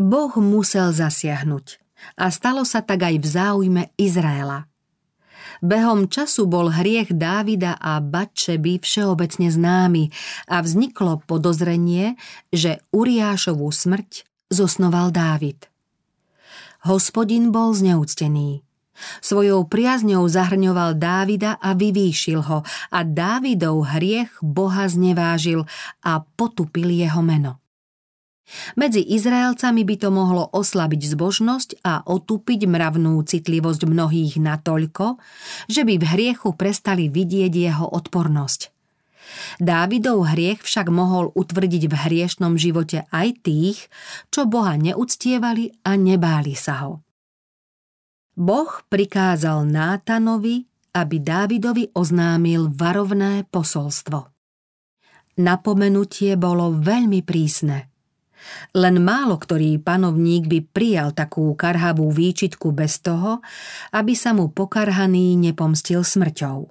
Boh 0.00 0.32
musel 0.40 0.96
zasiahnuť 0.96 1.84
a 2.16 2.32
stalo 2.32 2.64
sa 2.64 2.80
tak 2.80 3.12
aj 3.12 3.14
v 3.20 3.26
záujme 3.28 3.82
Izraela– 4.00 4.64
Behom 5.62 6.10
času 6.10 6.50
bol 6.50 6.74
hriech 6.74 7.14
Dávida 7.14 7.78
a 7.78 8.02
Batčeby 8.02 8.82
všeobecne 8.82 9.46
známy 9.46 10.10
a 10.50 10.58
vzniklo 10.58 11.22
podozrenie, 11.22 12.18
že 12.50 12.82
Uriášovú 12.90 13.70
smrť 13.70 14.26
zosnoval 14.50 15.14
Dávid. 15.14 15.70
Hospodin 16.82 17.54
bol 17.54 17.78
zneúctený. 17.78 18.66
Svojou 19.22 19.62
priazňou 19.70 20.26
zahrňoval 20.26 20.98
Dávida 20.98 21.62
a 21.62 21.78
vyvýšil 21.78 22.42
ho 22.42 22.66
a 22.90 22.98
Dávidov 23.06 23.86
hriech 23.94 24.34
Boha 24.42 24.90
znevážil 24.90 25.62
a 26.02 26.26
potupil 26.34 26.90
jeho 26.90 27.22
meno. 27.22 27.61
Medzi 28.76 29.00
Izraelcami 29.00 29.82
by 29.84 29.96
to 29.96 30.08
mohlo 30.12 30.44
oslabiť 30.52 31.16
zbožnosť 31.16 31.82
a 31.84 32.04
otupiť 32.04 32.68
mravnú 32.68 33.16
citlivosť 33.24 33.88
mnohých 33.88 34.36
natoľko, 34.40 35.20
že 35.68 35.82
by 35.84 35.94
v 35.96 36.04
hriechu 36.04 36.52
prestali 36.56 37.08
vidieť 37.08 37.52
jeho 37.52 37.86
odpornosť. 37.88 38.72
Dávidov 39.62 40.28
hriech 40.28 40.60
však 40.60 40.92
mohol 40.92 41.32
utvrdiť 41.32 41.88
v 41.88 41.94
hriešnom 41.94 42.60
živote 42.60 43.08
aj 43.08 43.28
tých, 43.46 43.78
čo 44.28 44.44
Boha 44.44 44.76
neúctievali 44.76 45.72
a 45.86 45.96
nebáli 45.96 46.52
sa 46.52 46.84
ho. 46.84 46.92
Boh 48.32 48.72
prikázal 48.88 49.68
Nátanovi, 49.68 50.64
aby 50.92 51.16
Dávidovi 51.20 51.96
oznámil 51.96 52.68
varovné 52.68 53.48
posolstvo. 53.48 54.28
Napomenutie 55.40 56.36
bolo 56.36 56.76
veľmi 56.76 57.24
prísne– 57.24 57.88
len 58.74 59.02
málo 59.02 59.36
ktorý 59.38 59.78
panovník 59.78 60.48
by 60.48 60.58
prijal 60.70 61.08
takú 61.14 61.52
karhavú 61.54 62.08
výčitku 62.10 62.70
bez 62.74 63.00
toho, 63.02 63.40
aby 63.94 64.12
sa 64.16 64.32
mu 64.32 64.50
pokarhaný 64.50 65.38
nepomstil 65.38 66.02
smrťou. 66.02 66.70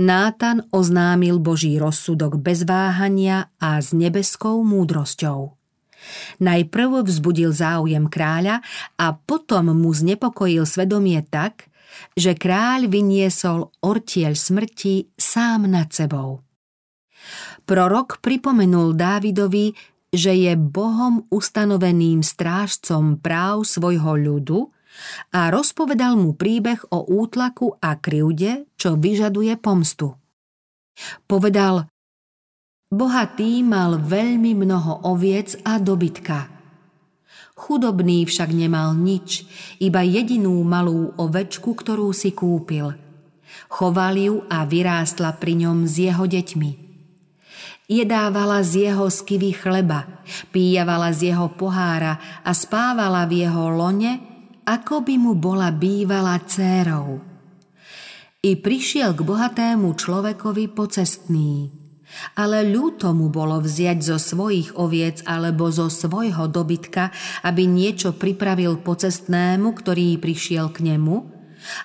Nátan 0.00 0.64
oznámil 0.72 1.36
Boží 1.44 1.76
rozsudok 1.76 2.40
bez 2.40 2.64
váhania 2.64 3.52
a 3.60 3.76
s 3.84 3.92
nebeskou 3.92 4.64
múdrosťou. 4.64 5.58
Najprv 6.40 7.04
vzbudil 7.04 7.52
záujem 7.52 8.08
kráľa 8.08 8.64
a 8.96 9.12
potom 9.12 9.74
mu 9.74 9.90
znepokojil 9.92 10.64
svedomie 10.64 11.20
tak, 11.26 11.68
že 12.14 12.38
kráľ 12.38 12.88
vyniesol 12.88 13.74
ortieľ 13.82 14.32
smrti 14.38 15.12
sám 15.18 15.68
nad 15.68 15.90
sebou. 15.90 16.40
Prorok 17.68 18.24
pripomenul 18.24 18.96
Dávidovi, 18.96 19.74
že 20.12 20.32
je 20.32 20.52
Bohom 20.56 21.28
ustanoveným 21.28 22.24
strážcom 22.24 23.20
práv 23.20 23.68
svojho 23.68 24.16
ľudu 24.16 24.72
a 25.36 25.52
rozpovedal 25.52 26.16
mu 26.16 26.32
príbeh 26.32 26.80
o 26.88 27.04
útlaku 27.04 27.76
a 27.78 28.00
krivde, 28.00 28.66
čo 28.80 28.96
vyžaduje 28.96 29.52
pomstu. 29.60 30.16
Povedal, 31.28 31.86
bohatý 32.90 33.62
mal 33.62 34.00
veľmi 34.00 34.56
mnoho 34.56 35.06
oviec 35.12 35.60
a 35.62 35.78
dobytka. 35.78 36.50
Chudobný 37.58 38.24
však 38.24 38.54
nemal 38.54 38.94
nič, 38.94 39.44
iba 39.82 40.02
jedinú 40.02 40.62
malú 40.62 41.14
ovečku, 41.18 41.74
ktorú 41.74 42.10
si 42.14 42.32
kúpil. 42.32 42.94
Choval 43.68 44.14
ju 44.16 44.34
a 44.46 44.64
vyrástla 44.64 45.36
pri 45.36 45.66
ňom 45.66 45.84
s 45.84 45.94
jeho 46.00 46.24
deťmi– 46.24 46.70
Jedávala 47.88 48.60
z 48.60 48.92
jeho 48.92 49.08
skivy 49.08 49.56
chleba, 49.56 50.04
píjavala 50.52 51.08
z 51.08 51.32
jeho 51.32 51.48
pohára 51.48 52.44
a 52.44 52.52
spávala 52.52 53.24
v 53.24 53.48
jeho 53.48 53.72
lone, 53.72 54.12
ako 54.68 55.00
by 55.00 55.16
mu 55.16 55.32
bola 55.32 55.72
bývala 55.72 56.36
dcérou. 56.36 57.16
I 58.44 58.60
prišiel 58.60 59.16
k 59.16 59.24
bohatému 59.24 59.96
človekovi 59.96 60.68
pocestný, 60.68 61.72
ale 62.36 62.60
ľúto 62.68 63.16
mu 63.16 63.32
bolo 63.32 63.56
vziať 63.56 64.04
zo 64.04 64.20
svojich 64.20 64.76
oviec 64.76 65.24
alebo 65.24 65.72
zo 65.72 65.88
svojho 65.88 66.44
dobytka, 66.44 67.08
aby 67.40 67.64
niečo 67.64 68.12
pripravil 68.12 68.84
pocestnému, 68.84 69.72
ktorý 69.72 70.20
prišiel 70.20 70.68
k 70.76 70.92
nemu, 70.92 71.16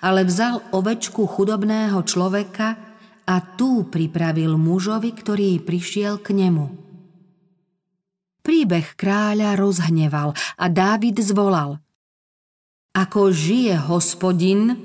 ale 0.04 0.28
vzal 0.28 0.68
ovečku 0.76 1.24
chudobného 1.32 2.04
človeka 2.04 2.93
a 3.24 3.40
tú 3.40 3.88
pripravil 3.88 4.60
mužovi, 4.60 5.16
ktorý 5.16 5.64
prišiel 5.64 6.20
k 6.20 6.36
nemu. 6.36 6.66
Príbeh 8.44 9.00
kráľa 9.00 9.56
rozhneval 9.56 10.36
a 10.60 10.66
Dávid 10.68 11.16
zvolal. 11.24 11.80
Ako 12.92 13.32
žije 13.32 13.80
hospodin, 13.88 14.76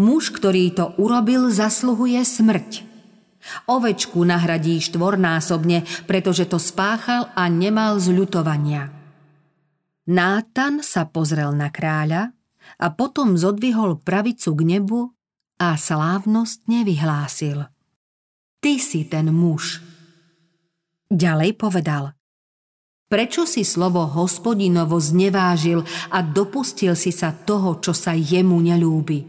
muž, 0.00 0.32
ktorý 0.32 0.72
to 0.72 0.96
urobil, 0.96 1.52
zasluhuje 1.52 2.24
smrť. 2.24 2.88
Ovečku 3.68 4.22
nahradí 4.22 4.80
štvornásobne, 4.80 5.84
pretože 6.08 6.48
to 6.48 6.56
spáchal 6.56 7.28
a 7.34 7.50
nemal 7.50 7.98
zľutovania. 8.00 8.90
Nátan 10.08 10.82
sa 10.82 11.06
pozrel 11.06 11.54
na 11.54 11.70
kráľa 11.70 12.34
a 12.78 12.86
potom 12.90 13.38
zodvihol 13.38 14.00
pravicu 14.02 14.50
k 14.56 14.62
nebu 14.78 15.00
a 15.62 15.78
slávnostne 15.78 16.82
vyhlásil. 16.82 17.71
Ty 18.62 18.78
si 18.78 19.02
ten 19.10 19.34
muž. 19.34 19.82
Ďalej 21.10 21.58
povedal. 21.58 22.14
Prečo 23.10 23.42
si 23.42 23.66
slovo 23.66 24.06
hospodinovo 24.06 25.02
znevážil 25.02 25.82
a 26.14 26.22
dopustil 26.22 26.94
si 26.94 27.10
sa 27.10 27.34
toho, 27.34 27.82
čo 27.82 27.90
sa 27.90 28.14
jemu 28.14 28.54
nelúbi? 28.62 29.26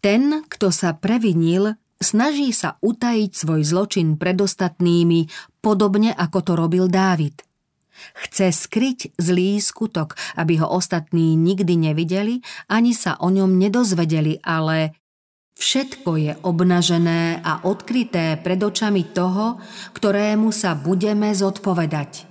Ten, 0.00 0.48
kto 0.48 0.72
sa 0.72 0.96
previnil, 0.96 1.76
snaží 2.00 2.56
sa 2.56 2.80
utajiť 2.80 3.30
svoj 3.36 3.60
zločin 3.68 4.16
pred 4.16 4.40
ostatnými, 4.40 5.28
podobne 5.60 6.16
ako 6.16 6.38
to 6.40 6.52
robil 6.56 6.88
Dávid. 6.88 7.44
Chce 8.16 8.48
skryť 8.48 9.20
zlý 9.20 9.60
skutok, 9.60 10.16
aby 10.40 10.56
ho 10.64 10.72
ostatní 10.72 11.36
nikdy 11.36 11.76
nevideli, 11.76 12.40
ani 12.72 12.96
sa 12.96 13.20
o 13.20 13.28
ňom 13.28 13.60
nedozvedeli, 13.60 14.40
ale 14.40 14.96
všetko 15.56 16.10
je 16.20 16.32
obnažené 16.44 17.40
a 17.40 17.64
odkryté 17.64 18.36
pred 18.38 18.60
očami 18.60 19.10
toho, 19.10 19.58
ktorému 19.96 20.52
sa 20.52 20.76
budeme 20.76 21.32
zodpovedať. 21.32 22.28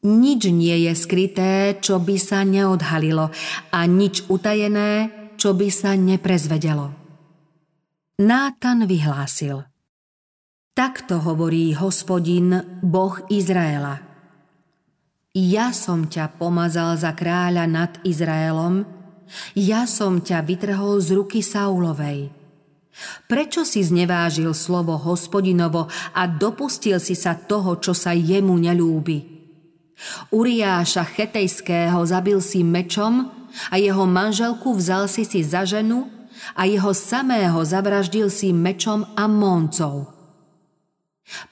Nič 0.00 0.48
nie 0.48 0.88
je 0.88 0.92
skryté, 0.96 1.76
čo 1.80 2.00
by 2.00 2.16
sa 2.16 2.40
neodhalilo 2.44 3.28
a 3.72 3.80
nič 3.84 4.24
utajené, 4.32 5.12
čo 5.36 5.52
by 5.52 5.68
sa 5.68 5.92
neprezvedelo. 5.96 6.92
Nátan 8.20 8.84
vyhlásil. 8.84 9.64
Takto 10.76 11.20
hovorí 11.20 11.76
hospodin, 11.76 12.80
Boh 12.80 13.16
Izraela. 13.28 14.00
Ja 15.36 15.72
som 15.76 16.08
ťa 16.08 16.40
pomazal 16.40 16.96
za 16.96 17.12
kráľa 17.12 17.64
nad 17.68 17.92
Izraelom, 18.00 18.99
ja 19.54 19.86
som 19.86 20.20
ťa 20.20 20.42
vytrhol 20.46 20.98
z 21.00 21.08
ruky 21.16 21.40
Saulovej. 21.40 22.30
Prečo 23.30 23.64
si 23.64 23.80
znevážil 23.80 24.52
slovo 24.52 24.98
hospodinovo 24.98 25.88
a 26.12 26.26
dopustil 26.28 27.00
si 27.00 27.16
sa 27.16 27.38
toho, 27.38 27.78
čo 27.80 27.96
sa 27.96 28.12
jemu 28.12 28.58
nelúbi? 28.60 29.40
Uriáša 30.32 31.04
Chetejského 31.04 32.00
zabil 32.04 32.40
si 32.40 32.64
mečom 32.64 33.28
a 33.68 33.74
jeho 33.76 34.04
manželku 34.08 34.72
vzal 34.76 35.06
si 35.06 35.24
si 35.24 35.44
za 35.44 35.64
ženu 35.64 36.08
a 36.56 36.64
jeho 36.64 36.92
samého 36.96 37.60
zavraždil 37.62 38.32
si 38.32 38.50
mečom 38.50 39.04
a 39.16 39.28
moncov. 39.28 40.12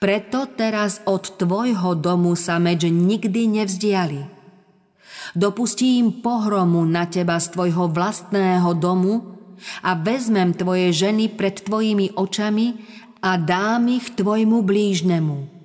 Preto 0.03 0.51
teraz 0.59 0.99
od 1.07 1.39
tvojho 1.39 1.95
domu 1.95 2.35
sa 2.35 2.59
meč 2.59 2.83
nikdy 2.83 3.63
nevzdiali. 3.63 4.38
Dopustím 5.39 6.19
pohromu 6.19 6.83
na 6.83 7.07
teba 7.07 7.39
z 7.39 7.55
tvojho 7.55 7.87
vlastného 7.95 8.75
domu 8.75 9.39
a 9.87 9.95
vezmem 9.95 10.51
tvoje 10.51 10.91
ženy 10.91 11.31
pred 11.31 11.63
tvojimi 11.63 12.19
očami 12.19 12.75
a 13.23 13.39
dám 13.39 13.87
ich 13.87 14.19
tvojmu 14.19 14.67
blížnemu 14.67 15.59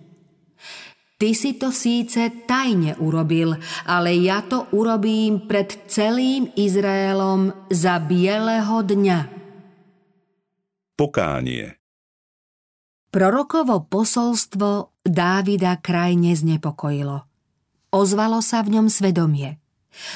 Ty 1.24 1.32
si 1.32 1.56
to 1.56 1.72
síce 1.72 2.20
tajne 2.44 3.00
urobil, 3.00 3.56
ale 3.88 4.12
ja 4.20 4.44
to 4.44 4.68
urobím 4.76 5.48
pred 5.48 5.88
celým 5.88 6.52
Izraelom 6.52 7.72
za 7.72 7.96
bieleho 8.04 8.84
dňa. 8.84 9.20
Pokánie 11.00 11.80
Prorokovo 13.08 13.88
posolstvo 13.88 15.00
Dávida 15.00 15.80
krajne 15.80 16.36
znepokojilo. 16.36 17.24
Ozvalo 17.96 18.44
sa 18.44 18.60
v 18.60 18.76
ňom 18.76 18.92
svedomie. 18.92 19.63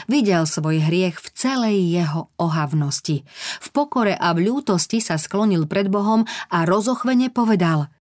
Videl 0.09 0.49
svoj 0.49 0.83
hriech 0.83 1.21
v 1.21 1.27
celej 1.33 1.77
jeho 1.81 2.29
ohavnosti. 2.41 3.25
V 3.63 3.67
pokore 3.73 4.17
a 4.17 4.33
v 4.33 4.49
ľútosti 4.49 5.01
sa 5.01 5.21
sklonil 5.21 5.69
pred 5.69 5.87
Bohom 5.87 6.25
a 6.49 6.65
rozochvene 6.65 7.29
povedal– 7.29 7.87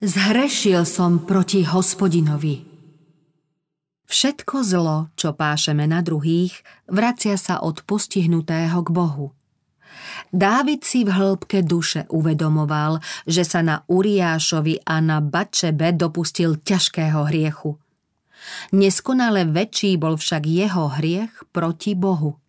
Zhrešil 0.00 0.88
som 0.88 1.28
proti 1.28 1.60
hospodinovi. 1.60 2.64
Všetko 4.08 4.64
zlo, 4.64 5.12
čo 5.12 5.36
pášeme 5.36 5.84
na 5.84 6.00
druhých, 6.00 6.56
vracia 6.88 7.36
sa 7.36 7.60
od 7.60 7.84
postihnutého 7.84 8.80
k 8.80 8.88
Bohu. 8.96 9.36
Dávid 10.32 10.88
si 10.88 11.04
v 11.04 11.12
hĺbke 11.12 11.60
duše 11.60 12.08
uvedomoval, 12.08 13.04
že 13.28 13.44
sa 13.44 13.60
na 13.60 13.84
Uriášovi 13.92 14.88
a 14.88 15.04
na 15.04 15.20
Bačebe 15.20 15.92
dopustil 15.92 16.64
ťažkého 16.64 17.28
hriechu. 17.28 17.76
Neskonale 18.70 19.48
väčší 19.48 19.96
bol 19.96 20.20
však 20.20 20.46
jeho 20.46 20.92
hriech 20.98 21.48
proti 21.50 21.98
Bohu. 21.98 22.40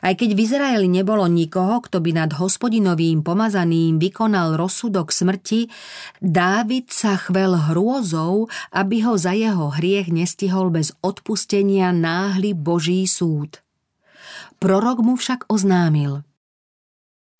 Aj 0.00 0.16
keď 0.16 0.32
v 0.32 0.42
Izraeli 0.48 0.88
nebolo 0.88 1.28
nikoho, 1.28 1.84
kto 1.84 2.00
by 2.00 2.16
nad 2.16 2.32
hospodinovým 2.32 3.20
pomazaným 3.20 4.00
vykonal 4.00 4.56
rozsudok 4.56 5.12
smrti, 5.12 5.68
Dávid 6.24 6.88
sa 6.88 7.20
chvel 7.20 7.52
hrôzou, 7.68 8.48
aby 8.72 9.04
ho 9.04 9.20
za 9.20 9.36
jeho 9.36 9.76
hriech 9.76 10.08
nestihol 10.08 10.72
bez 10.72 10.96
odpustenia 11.04 11.92
náhly 11.92 12.56
Boží 12.56 13.04
súd. 13.04 13.60
Prorok 14.56 15.04
mu 15.04 15.20
však 15.20 15.52
oznámil. 15.52 16.24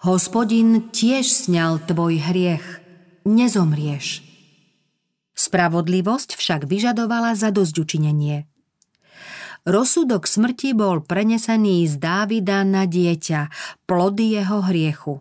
Hospodin 0.04 0.92
tiež 0.92 1.28
sňal 1.28 1.84
tvoj 1.84 2.20
hriech, 2.24 2.64
nezomrieš. 3.24 4.29
Spravodlivosť 5.34 6.36
však 6.36 6.68
vyžadovala 6.68 7.32
za 7.38 7.54
dozďučinenie. 7.54 8.50
Rozsudok 9.68 10.24
smrti 10.24 10.72
bol 10.72 11.04
prenesený 11.04 11.84
z 11.84 12.00
Dávida 12.00 12.64
na 12.64 12.88
dieťa, 12.88 13.52
plody 13.84 14.40
jeho 14.40 14.64
hriechu. 14.64 15.14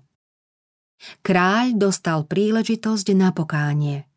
Kráľ 1.24 1.76
dostal 1.76 2.24
príležitosť 2.24 3.08
na 3.16 3.36
pokánie. 3.36 4.08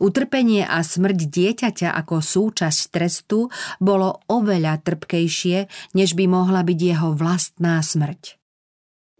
Utrpenie 0.00 0.64
a 0.66 0.80
smrť 0.84 1.28
dieťaťa 1.28 1.88
ako 1.92 2.20
súčasť 2.20 2.80
trestu 2.92 3.48
bolo 3.78 4.20
oveľa 4.28 4.80
trpkejšie, 4.82 5.70
než 5.96 6.16
by 6.16 6.24
mohla 6.28 6.60
byť 6.66 6.78
jeho 6.80 7.14
vlastná 7.16 7.80
smrť. 7.80 8.36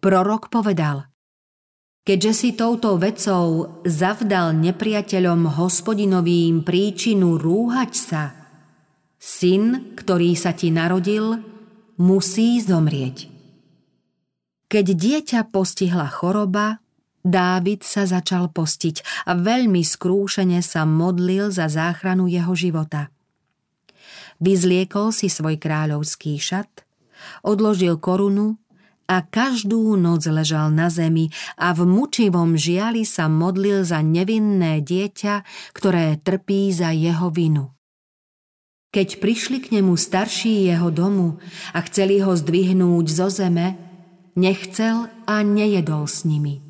Prorok 0.01 0.49
povedal– 0.49 1.05
Keďže 2.01 2.33
si 2.33 2.51
touto 2.57 2.97
vecou 2.97 3.81
zavdal 3.85 4.57
nepriateľom 4.57 5.61
hospodinovým 5.61 6.65
príčinu 6.65 7.37
rúhať 7.37 7.93
sa– 7.95 8.25
Syn, 9.21 9.93
ktorý 10.01 10.33
sa 10.33 10.57
ti 10.57 10.73
narodil, 10.73 11.37
musí 12.01 12.57
zomrieť. 12.65 13.29
Keď 14.65 14.87
dieťa 14.97 15.41
postihla 15.53 16.09
choroba, 16.09 16.81
Dávid 17.21 17.85
sa 17.85 18.09
začal 18.09 18.49
postiť 18.49 19.29
a 19.29 19.37
veľmi 19.37 19.85
skrúšene 19.85 20.65
sa 20.65 20.89
modlil 20.89 21.53
za 21.53 21.69
záchranu 21.69 22.25
jeho 22.33 22.57
života. 22.57 23.13
Vyzliekol 24.41 25.13
si 25.13 25.29
svoj 25.29 25.61
kráľovský 25.61 26.41
šat, 26.41 26.89
odložil 27.45 28.01
korunu 28.01 28.57
a 29.11 29.27
každú 29.27 29.99
noc 29.99 30.23
ležal 30.31 30.71
na 30.71 30.87
zemi 30.87 31.35
a 31.59 31.75
v 31.75 31.83
mučivom 31.83 32.55
žiali 32.55 33.03
sa 33.03 33.27
modlil 33.27 33.83
za 33.83 33.99
nevinné 34.07 34.79
dieťa, 34.79 35.43
ktoré 35.75 36.23
trpí 36.23 36.71
za 36.71 36.95
jeho 36.95 37.27
vinu. 37.35 37.75
Keď 38.95 39.19
prišli 39.19 39.59
k 39.59 39.79
nemu 39.79 39.99
starší 39.99 40.71
jeho 40.71 40.95
domu 40.95 41.43
a 41.75 41.79
chceli 41.91 42.23
ho 42.23 42.35
zdvihnúť 42.35 43.07
zo 43.11 43.27
zeme, 43.31 43.75
nechcel 44.39 45.11
a 45.27 45.43
nejedol 45.43 46.07
s 46.07 46.23
nimi. 46.23 46.63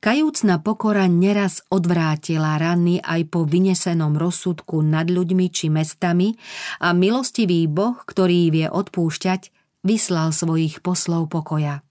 Kajúcna 0.00 0.64
pokora 0.64 1.04
neraz 1.12 1.60
odvrátila 1.68 2.56
rany 2.56 3.04
aj 3.04 3.28
po 3.28 3.44
vynesenom 3.44 4.16
rozsudku 4.16 4.80
nad 4.80 5.12
ľuďmi 5.12 5.52
či 5.52 5.68
mestami 5.68 6.40
a 6.80 6.96
milostivý 6.96 7.68
Boh, 7.68 8.00
ktorý 8.08 8.48
vie 8.48 8.66
odpúšťať, 8.72 9.59
vyslal 9.86 10.32
svojich 10.34 10.84
poslov 10.84 11.28
pokoja. 11.30 11.84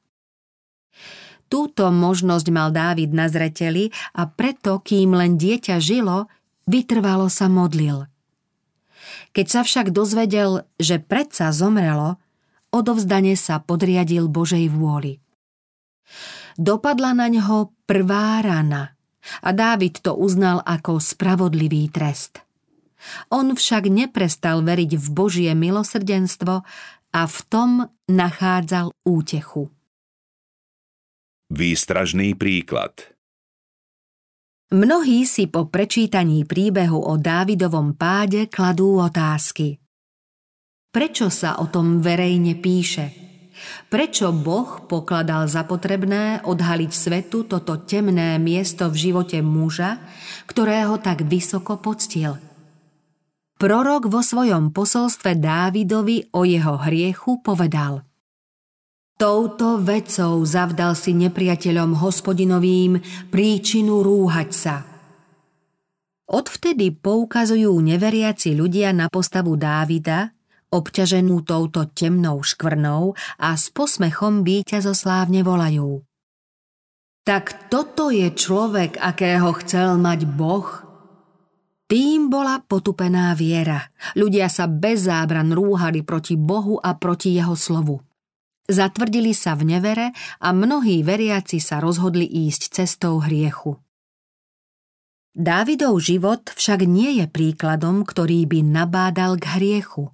Túto 1.50 1.90
možnosť 1.90 2.48
mal 2.54 2.70
Dávid 2.70 3.10
na 3.10 3.26
zreteli 3.26 3.90
a 4.14 4.30
preto, 4.30 4.78
kým 4.82 5.18
len 5.18 5.38
dieťa 5.38 5.82
žilo, 5.82 6.30
vytrvalo 6.70 7.26
sa 7.26 7.50
modlil– 7.50 8.06
keď 9.30 9.46
sa 9.46 9.62
však 9.62 9.94
dozvedel, 9.94 10.66
že 10.82 10.98
predsa 10.98 11.54
zomrelo, 11.54 12.18
odovzdane 12.74 13.38
sa 13.38 13.62
podriadil 13.62 14.26
Božej 14.30 14.70
vôli. 14.74 15.22
Dopadla 16.58 17.14
na 17.14 17.30
ňo 17.30 17.72
prvá 17.86 18.42
rana 18.42 18.98
a 19.46 19.50
Dávid 19.54 20.02
to 20.02 20.18
uznal 20.18 20.66
ako 20.66 20.98
spravodlivý 20.98 21.88
trest. 21.94 22.42
On 23.32 23.56
však 23.56 23.88
neprestal 23.88 24.60
veriť 24.60 25.00
v 25.00 25.08
Božie 25.14 25.52
milosrdenstvo 25.56 26.68
a 27.14 27.26
v 27.26 27.38
tom 27.50 27.72
nachádzal 28.10 28.94
útechu. 29.06 29.70
Výstražný 31.50 32.38
príklad 32.38 33.18
Mnohí 34.70 35.26
si 35.26 35.50
po 35.50 35.66
prečítaní 35.66 36.46
príbehu 36.46 37.02
o 37.02 37.18
Dávidovom 37.18 37.98
páde 37.98 38.46
kladú 38.46 39.02
otázky. 39.02 39.82
Prečo 40.94 41.34
sa 41.34 41.58
o 41.58 41.66
tom 41.74 42.06
verejne 42.06 42.54
píše? 42.54 43.10
Prečo 43.90 44.30
Boh 44.30 44.86
pokladal 44.86 45.50
za 45.50 45.66
potrebné 45.66 46.46
odhaliť 46.46 46.92
svetu 46.94 47.50
toto 47.50 47.82
temné 47.82 48.38
miesto 48.38 48.94
v 48.94 49.10
živote 49.10 49.42
muža, 49.42 49.98
ktorého 50.46 51.02
tak 51.02 51.26
vysoko 51.26 51.82
poctil? 51.82 52.38
Prorok 53.60 54.08
vo 54.08 54.24
svojom 54.24 54.72
posolstve 54.72 55.36
Dávidovi 55.36 56.32
o 56.32 56.48
jeho 56.48 56.80
hriechu 56.80 57.44
povedal 57.44 58.08
Touto 59.20 59.84
vecou 59.84 60.40
zavdal 60.48 60.96
si 60.96 61.12
nepriateľom 61.12 62.00
hospodinovým 62.00 63.04
príčinu 63.28 64.00
rúhať 64.00 64.52
sa– 64.56 64.76
Odvtedy 66.30 66.94
poukazujú 66.94 67.74
neveriaci 67.82 68.54
ľudia 68.54 68.94
na 68.94 69.10
postavu 69.10 69.58
Dávida, 69.58 70.30
obťaženú 70.70 71.42
touto 71.42 71.90
temnou 71.90 72.46
škvrnou 72.46 73.18
a 73.42 73.58
s 73.58 73.74
posmechom 73.74 74.46
slávne 74.94 75.42
volajú. 75.42 76.06
Tak 77.26 77.74
toto 77.74 78.14
je 78.14 78.30
človek, 78.30 79.02
akého 79.02 79.50
chcel 79.66 79.98
mať 79.98 80.30
Boh? 80.30 80.89
Tým 81.90 82.30
bola 82.30 82.62
potupená 82.62 83.34
viera. 83.34 83.90
Ľudia 84.14 84.46
sa 84.46 84.70
bez 84.70 85.10
zábran 85.10 85.50
rúhali 85.50 86.06
proti 86.06 86.38
Bohu 86.38 86.78
a 86.78 86.94
proti 86.94 87.34
jeho 87.34 87.58
slovu. 87.58 87.98
Zatvrdili 88.70 89.34
sa 89.34 89.58
v 89.58 89.74
nevere 89.74 90.14
a 90.38 90.54
mnohí 90.54 91.02
veriaci 91.02 91.58
sa 91.58 91.82
rozhodli 91.82 92.30
ísť 92.30 92.78
cestou 92.78 93.18
hriechu. 93.18 93.82
Dávidov 95.34 95.98
život 95.98 96.54
však 96.54 96.86
nie 96.86 97.18
je 97.18 97.26
príkladom, 97.26 98.06
ktorý 98.06 98.46
by 98.46 98.60
nabádal 98.62 99.42
k 99.42 99.58
hriechu. 99.58 100.14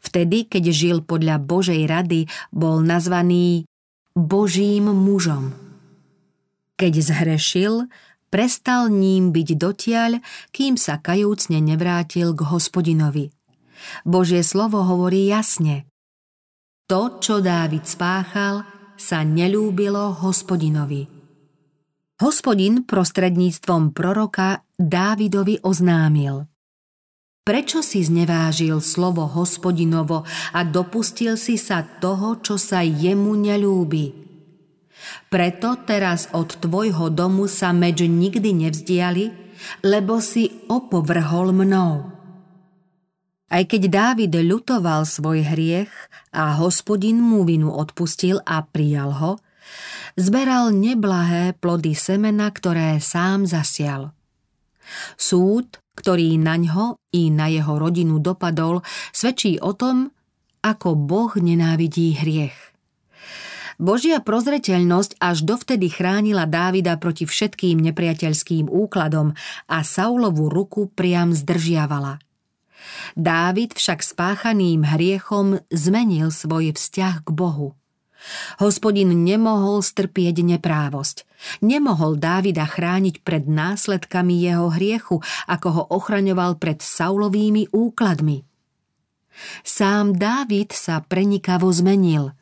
Vtedy, 0.00 0.48
keď 0.48 0.72
žil 0.72 0.96
podľa 1.04 1.36
Božej 1.36 1.84
rady, 1.84 2.32
bol 2.48 2.80
nazvaný 2.80 3.68
Božím 4.16 4.88
mužom. 4.88 5.52
Keď 6.80 6.92
zhrešil, 7.04 7.92
prestal 8.28 8.92
ním 8.92 9.32
byť 9.32 9.48
dotiaľ, 9.56 10.10
kým 10.52 10.76
sa 10.76 11.00
kajúcne 11.00 11.60
nevrátil 11.60 12.32
k 12.32 12.40
hospodinovi. 12.44 13.32
Božie 14.04 14.44
slovo 14.44 14.84
hovorí 14.84 15.28
jasne. 15.28 15.88
To, 16.88 17.20
čo 17.20 17.44
Dávid 17.44 17.84
spáchal, 17.84 18.64
sa 18.98 19.22
nelúbilo 19.22 20.10
hospodinovi. 20.18 21.06
Hospodin 22.18 22.82
prostredníctvom 22.82 23.94
proroka 23.94 24.66
Dávidovi 24.74 25.62
oznámil. 25.62 26.50
Prečo 27.46 27.80
si 27.80 28.04
znevážil 28.04 28.82
slovo 28.84 29.24
hospodinovo 29.24 30.26
a 30.52 30.60
dopustil 30.66 31.38
si 31.40 31.56
sa 31.56 31.80
toho, 31.80 32.42
čo 32.44 32.60
sa 32.60 32.84
jemu 32.84 33.32
nelúbi? 33.38 34.27
Preto 35.28 35.76
teraz 35.84 36.28
od 36.32 36.56
tvojho 36.58 37.12
domu 37.12 37.46
sa 37.46 37.72
meč 37.76 38.00
nikdy 38.04 38.68
nevzdiali, 38.68 39.30
lebo 39.84 40.22
si 40.22 40.64
opovrhol 40.70 41.52
mnou. 41.52 42.18
Aj 43.48 43.64
keď 43.64 43.82
Dávid 43.88 44.32
ľutoval 44.36 45.08
svoj 45.08 45.40
hriech 45.40 45.92
a 46.36 46.60
hospodin 46.60 47.16
mu 47.16 47.48
vinu 47.48 47.72
odpustil 47.72 48.44
a 48.44 48.60
prijal 48.60 49.16
ho, 49.16 49.32
zberal 50.20 50.68
neblahé 50.76 51.56
plody 51.56 51.96
semena, 51.96 52.52
ktoré 52.52 53.00
sám 53.00 53.48
zasial. 53.48 54.12
Súd, 55.16 55.80
ktorý 55.96 56.36
na 56.36 56.60
ňo 56.60 57.00
i 57.16 57.32
na 57.32 57.48
jeho 57.48 57.80
rodinu 57.80 58.20
dopadol, 58.20 58.84
svedčí 59.16 59.56
o 59.60 59.72
tom, 59.72 60.12
ako 60.60 60.92
Boh 60.92 61.32
nenávidí 61.32 62.20
hriech. 62.20 62.67
Božia 63.78 64.18
prozreteľnosť 64.18 65.22
až 65.22 65.46
dovtedy 65.46 65.86
chránila 65.86 66.50
Dávida 66.50 66.98
proti 66.98 67.30
všetkým 67.30 67.78
nepriateľským 67.78 68.66
úkladom 68.66 69.38
a 69.70 69.78
Saulovu 69.86 70.50
ruku 70.50 70.90
priam 70.90 71.30
zdržiavala. 71.30 72.18
Dávid 73.14 73.78
však 73.78 74.02
spáchaným 74.02 74.82
hriechom 74.82 75.62
zmenil 75.70 76.34
svoj 76.34 76.74
vzťah 76.74 77.22
k 77.22 77.28
Bohu. 77.30 77.78
Hospodin 78.58 79.14
nemohol 79.22 79.78
strpieť 79.78 80.42
neprávosť. 80.42 81.22
Nemohol 81.62 82.18
Dávida 82.18 82.66
chrániť 82.66 83.22
pred 83.22 83.46
následkami 83.46 84.42
jeho 84.42 84.74
hriechu, 84.74 85.22
ako 85.46 85.68
ho 85.70 85.82
ochraňoval 85.94 86.58
pred 86.58 86.82
Saulovými 86.82 87.70
úkladmi. 87.70 88.42
Sám 89.62 90.18
Dávid 90.18 90.74
sa 90.74 90.98
prenikavo 90.98 91.70
zmenil. 91.70 92.34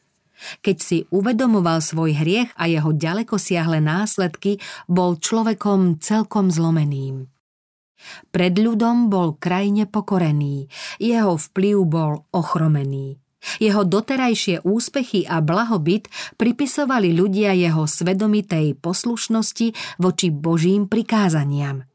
Keď 0.61 0.77
si 0.77 0.99
uvedomoval 1.09 1.81
svoj 1.81 2.12
hriech 2.12 2.53
a 2.61 2.68
jeho 2.68 2.92
ďaleko 2.92 3.40
siahle 3.40 3.81
následky, 3.81 4.61
bol 4.87 5.16
človekom 5.16 5.99
celkom 5.99 6.53
zlomeným. 6.53 7.27
Pred 8.31 8.55
ľudom 8.61 9.09
bol 9.09 9.40
krajne 9.40 9.88
pokorený, 9.88 10.68
jeho 11.01 11.40
vplyv 11.40 11.77
bol 11.88 12.12
ochromený. 12.31 13.16
Jeho 13.62 13.87
doterajšie 13.87 14.66
úspechy 14.66 15.22
a 15.22 15.38
blahobyt 15.38 16.11
pripisovali 16.35 17.14
ľudia 17.14 17.55
jeho 17.55 17.87
svedomitej 17.87 18.75
poslušnosti 18.83 19.99
voči 20.03 20.29
Božím 20.35 20.90
prikázaniam. 20.90 21.87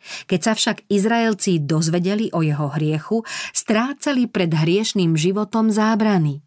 Keď 0.00 0.40
sa 0.40 0.52
však 0.56 0.88
Izraelci 0.88 1.60
dozvedeli 1.60 2.32
o 2.32 2.40
jeho 2.40 2.72
hriechu, 2.72 3.24
strácali 3.52 4.28
pred 4.28 4.52
hriešným 4.52 5.16
životom 5.16 5.68
zábrany. 5.72 6.40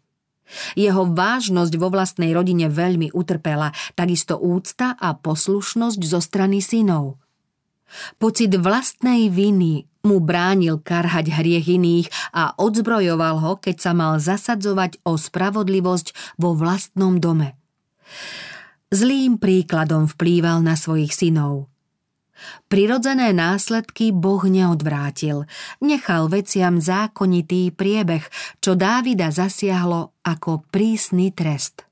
Jeho 0.76 1.08
vážnosť 1.08 1.74
vo 1.80 1.88
vlastnej 1.88 2.30
rodine 2.36 2.68
veľmi 2.68 3.12
utrpela, 3.16 3.72
takisto 3.96 4.36
úcta 4.36 4.92
a 4.94 5.16
poslušnosť 5.16 6.00
zo 6.04 6.20
strany 6.20 6.60
synov– 6.60 7.16
Pocit 8.18 8.50
vlastnej 8.58 9.30
viny 9.30 9.86
mu 10.04 10.20
bránil 10.20 10.82
karhať 10.82 11.32
hriech 11.32 11.68
iných 11.80 12.08
a 12.36 12.52
odzbrojoval 12.60 13.40
ho, 13.40 13.52
keď 13.56 13.76
sa 13.80 13.92
mal 13.96 14.20
zasadzovať 14.20 15.00
o 15.06 15.16
spravodlivosť 15.16 16.36
vo 16.36 16.52
vlastnom 16.52 17.16
dome. 17.16 17.56
Zlým 18.92 19.40
príkladom 19.40 20.06
vplýval 20.06 20.60
na 20.60 20.76
svojich 20.76 21.10
synov. 21.10 21.72
Prirodzené 22.66 23.30
následky 23.30 24.10
Boh 24.10 24.42
neodvrátil, 24.44 25.46
nechal 25.78 26.26
veciam 26.26 26.82
zákonitý 26.82 27.70
priebeh, 27.70 28.26
čo 28.58 28.74
Dávida 28.74 29.30
zasiahlo 29.30 30.18
ako 30.26 30.66
prísny 30.68 31.30
trest. 31.30 31.86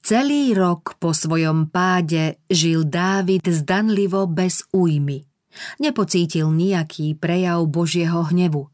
Celý 0.00 0.56
rok 0.56 0.96
po 0.96 1.12
svojom 1.12 1.68
páde 1.68 2.40
žil 2.48 2.88
Dávid 2.88 3.44
zdanlivo 3.44 4.24
bez 4.24 4.64
újmy. 4.72 5.28
Nepocítil 5.76 6.48
nejaký 6.48 7.20
prejav 7.20 7.60
Božieho 7.68 8.24
hnevu. 8.32 8.72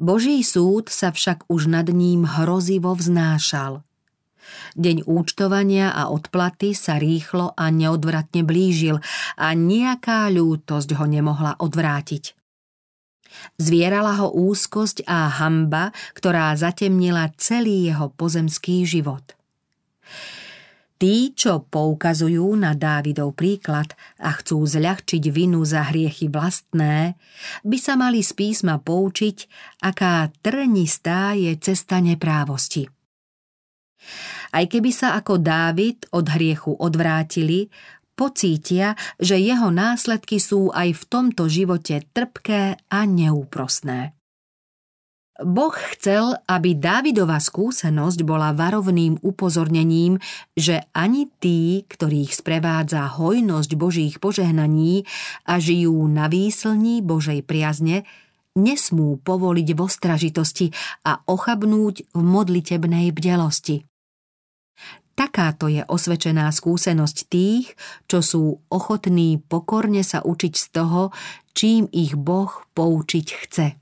Boží 0.00 0.40
súd 0.40 0.88
sa 0.88 1.12
však 1.12 1.44
už 1.52 1.68
nad 1.68 1.84
ním 1.92 2.24
hrozivo 2.24 2.96
vznášal. 2.96 3.84
Deň 4.76 5.06
účtovania 5.06 5.90
a 5.90 6.08
odplaty 6.08 6.74
sa 6.76 6.96
rýchlo 6.96 7.54
a 7.54 7.68
neodvratne 7.68 8.46
blížil 8.46 9.02
a 9.36 9.48
nejaká 9.56 10.30
ľútosť 10.30 10.96
ho 10.98 11.04
nemohla 11.06 11.58
odvrátiť. 11.58 12.38
Zvierala 13.62 14.18
ho 14.20 14.28
úzkosť 14.34 15.06
a 15.06 15.30
hamba, 15.38 15.94
ktorá 16.18 16.50
zatemnila 16.58 17.30
celý 17.38 17.90
jeho 17.90 18.10
pozemský 18.14 18.82
život– 18.84 19.22
Tí, 21.00 21.32
čo 21.32 21.64
poukazujú 21.64 22.60
na 22.60 22.76
Dávidov 22.76 23.32
príklad 23.32 23.96
a 24.20 24.36
chcú 24.36 24.68
zľahčiť 24.68 25.32
vinu 25.32 25.64
za 25.64 25.88
hriechy 25.88 26.28
vlastné, 26.28 27.16
by 27.64 27.78
sa 27.80 27.96
mali 27.96 28.20
z 28.20 28.36
písma 28.36 28.76
poučiť, 28.76 29.48
aká 29.80 30.28
trnistá 30.44 31.32
je 31.32 31.56
cesta 31.56 32.04
neprávosti. 32.04 32.84
Aj 34.50 34.64
keby 34.66 34.90
sa 34.90 35.18
ako 35.18 35.38
Dávid 35.38 36.10
od 36.10 36.26
hriechu 36.26 36.74
odvrátili, 36.74 37.70
pocítia, 38.18 38.98
že 39.16 39.40
jeho 39.40 39.72
následky 39.72 40.36
sú 40.36 40.68
aj 40.76 40.92
v 40.92 41.02
tomto 41.08 41.48
živote 41.48 42.04
trpké 42.12 42.76
a 42.92 43.00
neúprosné. 43.08 44.12
Boh 45.40 45.72
chcel, 45.96 46.36
aby 46.44 46.76
Dávidová 46.76 47.40
skúsenosť 47.40 48.20
bola 48.28 48.52
varovným 48.52 49.24
upozornením, 49.24 50.20
že 50.52 50.84
ani 50.92 51.32
tí, 51.40 51.88
ktorých 51.88 52.36
sprevádza 52.36 53.08
hojnosť 53.08 53.70
Božích 53.72 54.20
požehnaní 54.20 55.08
a 55.48 55.56
žijú 55.56 55.96
na 56.12 56.28
výslní 56.28 57.00
Božej 57.00 57.40
priazne, 57.48 58.04
nesmú 58.52 59.16
povoliť 59.16 59.68
v 59.72 59.80
ostražitosti 59.80 60.66
a 61.08 61.24
ochabnúť 61.24 62.12
v 62.12 62.20
modlitebnej 62.20 63.08
bdelosti. 63.16 63.89
Takáto 65.20 65.68
je 65.68 65.84
osvečená 65.84 66.48
skúsenosť 66.48 67.18
tých, 67.28 67.76
čo 68.08 68.24
sú 68.24 68.64
ochotní 68.72 69.36
pokorne 69.36 70.00
sa 70.00 70.24
učiť 70.24 70.54
z 70.56 70.66
toho, 70.72 71.12
čím 71.52 71.84
ich 71.92 72.16
Boh 72.16 72.48
poučiť 72.72 73.26
chce. 73.28 73.76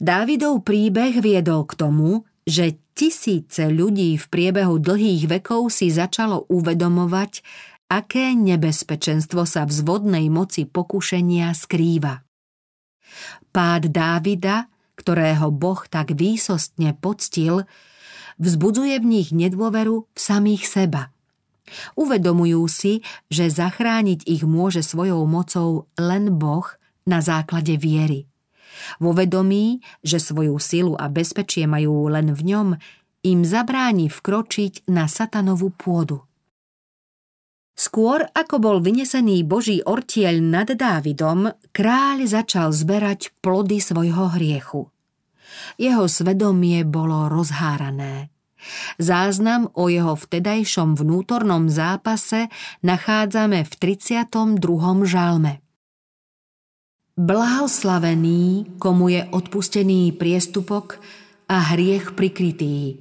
Dávidov 0.00 0.64
príbeh 0.64 1.20
viedol 1.20 1.68
k 1.68 1.76
tomu, 1.76 2.24
že 2.48 2.80
tisíce 2.96 3.68
ľudí 3.68 4.16
v 4.16 4.24
priebehu 4.24 4.80
dlhých 4.80 5.28
vekov 5.28 5.68
si 5.68 5.92
začalo 5.92 6.48
uvedomovať, 6.48 7.44
aké 7.92 8.32
nebezpečenstvo 8.32 9.44
sa 9.44 9.68
v 9.68 9.72
zvodnej 9.84 10.32
moci 10.32 10.64
pokušenia 10.64 11.52
skrýva. 11.52 12.24
Pád 13.52 13.92
Dávida, 13.92 14.64
ktorého 14.96 15.52
Boh 15.52 15.84
tak 15.84 16.16
výsostne 16.16 16.96
poctil, 16.96 17.68
vzbudzuje 18.38 18.96
v 19.00 19.06
nich 19.06 19.28
nedôveru 19.30 20.06
v 20.06 20.18
samých 20.18 20.64
seba. 20.66 21.14
Uvedomujú 21.96 22.62
si, 22.68 23.00
že 23.32 23.48
zachrániť 23.48 24.28
ich 24.28 24.44
môže 24.44 24.84
svojou 24.84 25.24
mocou 25.24 25.88
len 25.96 26.36
Boh 26.36 26.68
na 27.08 27.24
základe 27.24 27.80
viery. 27.80 28.28
Vo 29.00 29.16
vedomí, 29.16 29.80
že 30.04 30.20
svoju 30.20 30.60
silu 30.60 30.94
a 30.98 31.08
bezpečie 31.08 31.64
majú 31.64 32.10
len 32.12 32.36
v 32.36 32.40
ňom, 32.52 32.68
im 33.24 33.40
zabráni 33.42 34.12
vkročiť 34.12 34.84
na 34.92 35.08
satanovú 35.08 35.72
pôdu. 35.72 36.20
Skôr 37.74 38.22
ako 38.30 38.62
bol 38.62 38.76
vynesený 38.78 39.42
Boží 39.42 39.82
ortieľ 39.82 40.38
nad 40.38 40.70
Dávidom, 40.70 41.50
kráľ 41.74 42.22
začal 42.30 42.70
zberať 42.70 43.34
plody 43.42 43.82
svojho 43.82 44.30
hriechu. 44.38 44.93
Jeho 45.76 46.06
svedomie 46.06 46.84
bolo 46.84 47.28
rozhárané. 47.28 48.34
Záznam 48.96 49.68
o 49.76 49.92
jeho 49.92 50.16
vtedajšom 50.16 50.96
vnútornom 50.96 51.68
zápase 51.68 52.48
nachádzame 52.80 53.64
v 53.64 53.72
32. 53.76 54.60
žalme. 55.04 55.60
Blahoslavený, 57.14 58.74
komu 58.82 59.06
je 59.12 59.22
odpustený 59.30 60.18
priestupok 60.18 60.98
a 61.46 61.76
hriech 61.76 62.18
prikrytý. 62.18 62.98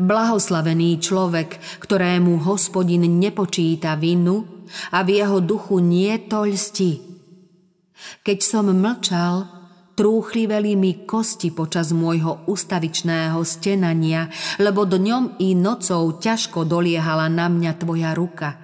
Blahoslavený 0.00 0.96
človek, 1.02 1.60
ktorému 1.84 2.40
hospodin 2.48 3.04
nepočíta 3.20 3.92
vinu 4.00 4.64
a 4.94 5.04
v 5.04 5.20
jeho 5.20 5.44
duchu 5.44 5.84
nie 5.84 6.16
to 6.30 6.48
lsti. 6.48 6.92
Keď 8.24 8.38
som 8.40 8.72
mlčal, 8.72 9.59
trúchliveli 10.00 10.80
mi 10.80 11.04
kosti 11.04 11.52
počas 11.52 11.92
môjho 11.92 12.48
ustavičného 12.48 13.36
stenania, 13.44 14.32
lebo 14.56 14.88
dňom 14.88 15.36
i 15.44 15.52
nocou 15.52 16.16
ťažko 16.16 16.64
doliehala 16.64 17.28
na 17.28 17.52
mňa 17.52 17.72
tvoja 17.76 18.16
ruka. 18.16 18.56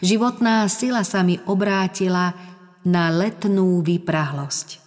Životná 0.00 0.64
sila 0.72 1.04
sa 1.04 1.20
mi 1.20 1.36
obrátila 1.44 2.32
na 2.88 3.12
letnú 3.12 3.84
vyprahlosť. 3.84 4.80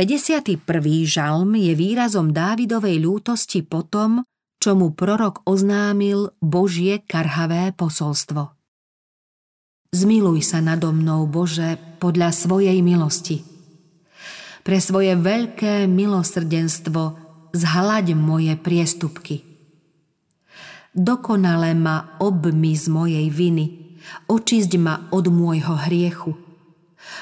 51. 0.00 0.64
žalm 1.04 1.60
je 1.60 1.72
výrazom 1.76 2.32
Dávidovej 2.32 3.04
ľútosti 3.04 3.60
po 3.68 3.84
tom, 3.84 4.24
čo 4.64 4.72
mu 4.72 4.96
prorok 4.96 5.44
oznámil 5.44 6.32
Božie 6.40 7.04
karhavé 7.04 7.76
posolstvo. 7.76 8.56
Zmiluj 9.92 10.40
sa 10.40 10.64
nado 10.64 10.88
mnou, 10.88 11.28
Bože, 11.28 11.76
podľa 12.00 12.32
svojej 12.32 12.80
milosti– 12.80 13.44
pre 14.64 14.80
svoje 14.80 15.12
veľké 15.12 15.84
milosrdenstvo 15.84 17.02
zhľaď 17.52 18.16
moje 18.16 18.56
priestupky. 18.56 19.44
Dokonale 20.96 21.76
ma 21.76 22.16
obmy 22.18 22.72
z 22.72 22.88
mojej 22.88 23.26
viny, 23.28 23.98
očisť 24.24 24.72
ma 24.80 25.06
od 25.12 25.28
môjho 25.28 25.76
hriechu, 25.84 26.32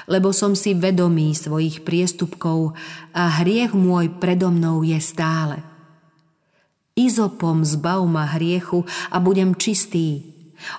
lebo 0.07 0.31
som 0.31 0.55
si 0.55 0.73
vedomý 0.73 1.35
svojich 1.35 1.83
priestupkov 1.83 2.79
a 3.11 3.43
hriech 3.43 3.75
môj 3.75 4.13
predo 4.23 4.55
mnou 4.55 4.87
je 4.87 4.97
stále. 5.03 5.61
Izopom 6.95 7.65
zbav 7.65 8.05
ma 8.05 8.29
hriechu 8.37 8.85
a 9.11 9.17
budem 9.19 9.57
čistý. 9.57 10.31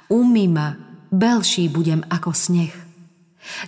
Umy 0.07 0.45
ma, 0.47 0.77
belší 1.09 1.67
budem 1.67 2.05
ako 2.07 2.31
sneh. 2.31 2.73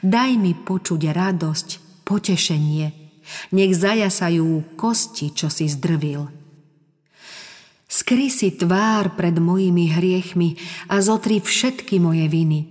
Daj 0.06 0.32
mi 0.38 0.54
počuť 0.54 1.12
radosť, 1.12 1.70
potešenie. 2.06 2.94
Nech 3.58 3.74
zajasajú 3.74 4.78
kosti, 4.78 5.34
čo 5.34 5.50
si 5.50 5.66
zdrvil. 5.66 6.30
Skry 7.90 8.30
si 8.30 8.54
tvár 8.54 9.18
pred 9.18 9.42
mojimi 9.42 9.90
hriechmi 9.90 10.58
a 10.94 11.02
zotri 11.02 11.42
všetky 11.42 11.98
moje 11.98 12.30
viny. 12.30 12.62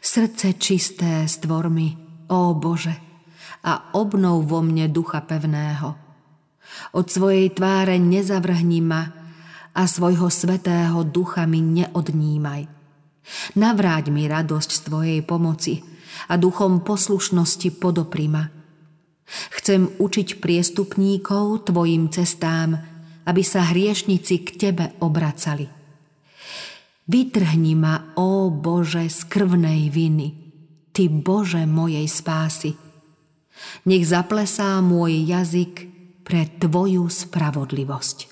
Srdce 0.00 0.56
čisté 0.56 1.28
stvor 1.28 1.68
mi, 1.68 1.92
ó 2.32 2.56
Bože, 2.56 2.96
a 3.60 3.92
obnov 3.96 4.48
vo 4.48 4.64
mne 4.64 4.88
ducha 4.88 5.20
pevného. 5.20 5.92
Od 6.96 7.06
svojej 7.10 7.52
tváre 7.52 8.00
nezavrhni 8.00 8.80
ma 8.80 9.02
a 9.76 9.82
svojho 9.84 10.32
svetého 10.32 11.04
ducha 11.04 11.44
mi 11.44 11.60
neodnímaj. 11.60 12.62
Navráť 13.60 14.10
mi 14.10 14.26
radosť 14.26 14.70
z 14.70 14.80
Tvojej 14.86 15.20
pomoci 15.22 15.89
a 16.28 16.34
duchom 16.36 16.84
poslušnosti 16.84 17.80
podoprima. 17.80 18.50
Chcem 19.30 19.86
učiť 19.96 20.42
priestupníkov 20.42 21.70
Tvojim 21.70 22.10
cestám, 22.10 22.74
aby 23.24 23.42
sa 23.46 23.70
hriešnici 23.70 24.42
k 24.42 24.48
Tebe 24.58 24.86
obracali. 24.98 25.70
Vytrhni 27.10 27.74
ma, 27.74 28.14
ó 28.18 28.50
Bože, 28.50 29.06
z 29.10 29.20
krvnej 29.26 29.90
viny, 29.90 30.28
Ty 30.90 31.10
Bože 31.10 31.62
mojej 31.66 32.06
spásy. 32.06 32.74
Nech 33.86 34.06
zaplesá 34.06 34.78
môj 34.78 35.26
jazyk 35.26 35.86
pre 36.22 36.46
Tvoju 36.46 37.10
spravodlivosť. 37.10 38.29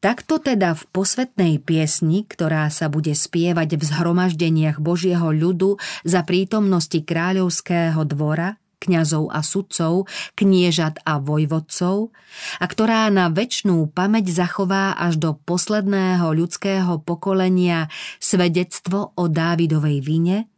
Takto 0.00 0.40
teda 0.40 0.72
v 0.72 0.82
posvetnej 0.96 1.60
piesni, 1.60 2.24
ktorá 2.24 2.72
sa 2.72 2.88
bude 2.88 3.12
spievať 3.12 3.76
v 3.76 3.82
zhromaždeniach 3.84 4.80
Božieho 4.80 5.28
ľudu 5.28 5.76
za 6.08 6.24
prítomnosti 6.24 7.04
kráľovského 7.04 8.00
dvora, 8.08 8.56
kňazov 8.80 9.28
a 9.28 9.44
sudcov, 9.44 10.08
kniežat 10.40 11.04
a 11.04 11.20
vojvodcov 11.20 12.16
a 12.56 12.64
ktorá 12.64 13.12
na 13.12 13.28
väčšnú 13.28 13.92
pamäť 13.92 14.32
zachová 14.32 14.96
až 14.96 15.20
do 15.20 15.36
posledného 15.36 16.32
ľudského 16.32 17.04
pokolenia 17.04 17.92
svedectvo 18.16 19.12
o 19.20 19.28
Dávidovej 19.28 20.00
vine, 20.00 20.48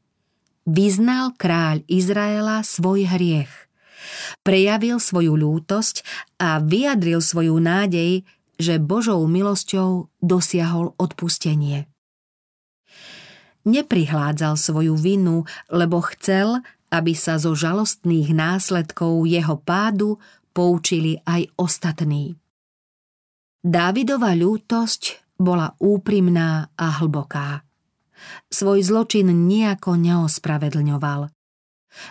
vyznal 0.70 1.34
kráľ 1.34 1.82
Izraela 1.90 2.62
svoj 2.62 3.10
hriech. 3.10 3.50
Prejavil 4.46 5.02
svoju 5.02 5.34
lútosť 5.34 6.06
a 6.38 6.62
vyjadril 6.62 7.18
svoju 7.18 7.58
nádej, 7.58 8.22
že 8.60 8.80
Božou 8.82 9.24
milosťou 9.28 10.12
dosiahol 10.20 10.92
odpustenie. 10.96 11.88
Neprihládzal 13.62 14.58
svoju 14.58 14.98
vinu, 14.98 15.46
lebo 15.70 16.02
chcel, 16.14 16.60
aby 16.90 17.14
sa 17.14 17.38
zo 17.38 17.54
žalostných 17.54 18.34
následkov 18.34 19.24
jeho 19.24 19.56
pádu 19.62 20.18
poučili 20.50 21.16
aj 21.24 21.48
ostatní. 21.56 22.36
Dávidova 23.62 24.34
ľútosť 24.34 25.36
bola 25.38 25.72
úprimná 25.78 26.74
a 26.74 26.86
hlboká. 26.98 27.62
Svoj 28.50 28.82
zločin 28.82 29.30
nejako 29.30 29.98
neospravedlňoval. 29.98 31.30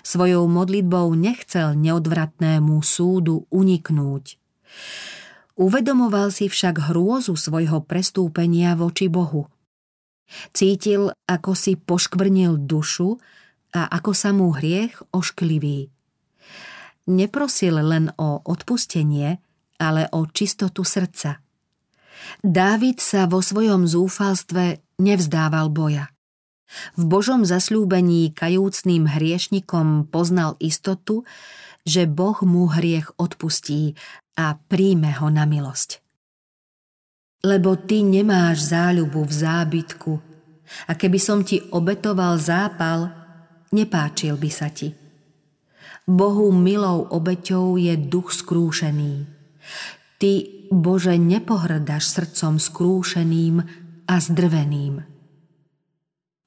Svojou 0.04 0.46
modlitbou 0.48 1.12
nechcel 1.16 1.76
neodvratnému 1.76 2.80
súdu 2.80 3.48
uniknúť. 3.52 4.38
Uvedomoval 5.62 6.34
si 6.34 6.50
však 6.50 6.90
hrôzu 6.90 7.38
svojho 7.38 7.86
prestúpenia 7.86 8.74
voči 8.74 9.06
Bohu. 9.06 9.46
Cítil, 10.58 11.14
ako 11.30 11.54
si 11.54 11.78
poškvrnil 11.78 12.58
dušu 12.66 13.22
a 13.78 13.86
ako 13.94 14.12
sa 14.18 14.34
mu 14.34 14.50
hriech 14.58 14.98
oškliví. 15.14 15.94
Neprosil 17.14 17.78
len 17.78 18.10
o 18.18 18.42
odpustenie, 18.42 19.38
ale 19.78 20.10
o 20.10 20.26
čistotu 20.26 20.82
srdca. 20.82 21.38
Dávid 22.42 22.98
sa 22.98 23.30
vo 23.30 23.46
svojom 23.46 23.86
zúfalstve 23.86 24.82
nevzdával 24.98 25.70
boja. 25.70 26.10
V 26.98 27.04
Božom 27.06 27.46
zasľúbení 27.46 28.34
kajúcným 28.34 29.06
hriešnikom 29.06 30.10
poznal 30.10 30.58
istotu, 30.58 31.28
že 31.86 32.06
Boh 32.06 32.38
mu 32.46 32.70
hriech 32.70 33.18
odpustí 33.18 33.98
a 34.38 34.54
príjme 34.58 35.12
ho 35.18 35.28
na 35.34 35.50
milosť. 35.50 36.02
Lebo 37.42 37.74
ty 37.74 38.06
nemáš 38.06 38.70
záľubu 38.70 39.26
v 39.26 39.34
zábytku 39.34 40.14
a 40.88 40.92
keby 40.94 41.18
som 41.18 41.42
ti 41.42 41.58
obetoval 41.74 42.38
zápal, 42.38 43.10
nepáčil 43.74 44.38
by 44.38 44.52
sa 44.54 44.70
ti. 44.70 44.94
Bohu 46.06 46.54
milou 46.54 47.10
obeťou 47.10 47.82
je 47.82 47.98
duch 47.98 48.34
skrúšený. 48.34 49.26
Ty, 50.22 50.32
Bože, 50.70 51.18
nepohrdaš 51.18 52.14
srdcom 52.14 52.62
skrúšeným 52.62 53.56
a 54.06 54.16
zdrveným. 54.22 55.02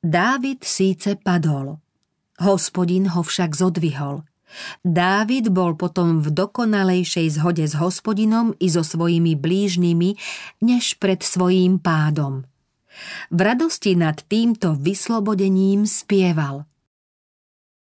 Dávid 0.05 0.63
síce 0.63 1.19
padol, 1.19 1.83
hospodin 2.39 3.11
ho 3.11 3.23
však 3.27 3.51
zodvihol– 3.51 4.23
Dávid 4.85 5.51
bol 5.51 5.75
potom 5.75 6.23
v 6.23 6.31
dokonalejšej 6.31 7.41
zhode 7.41 7.65
s 7.67 7.75
hospodinom 7.75 8.55
i 8.63 8.71
so 8.71 8.87
svojimi 8.87 9.35
blížnymi, 9.35 10.11
než 10.63 10.97
pred 10.99 11.21
svojím 11.23 11.83
pádom. 11.83 12.47
V 13.35 13.39
radosti 13.43 13.99
nad 13.99 14.23
týmto 14.23 14.79
vyslobodením 14.79 15.87
spieval. 15.87 16.67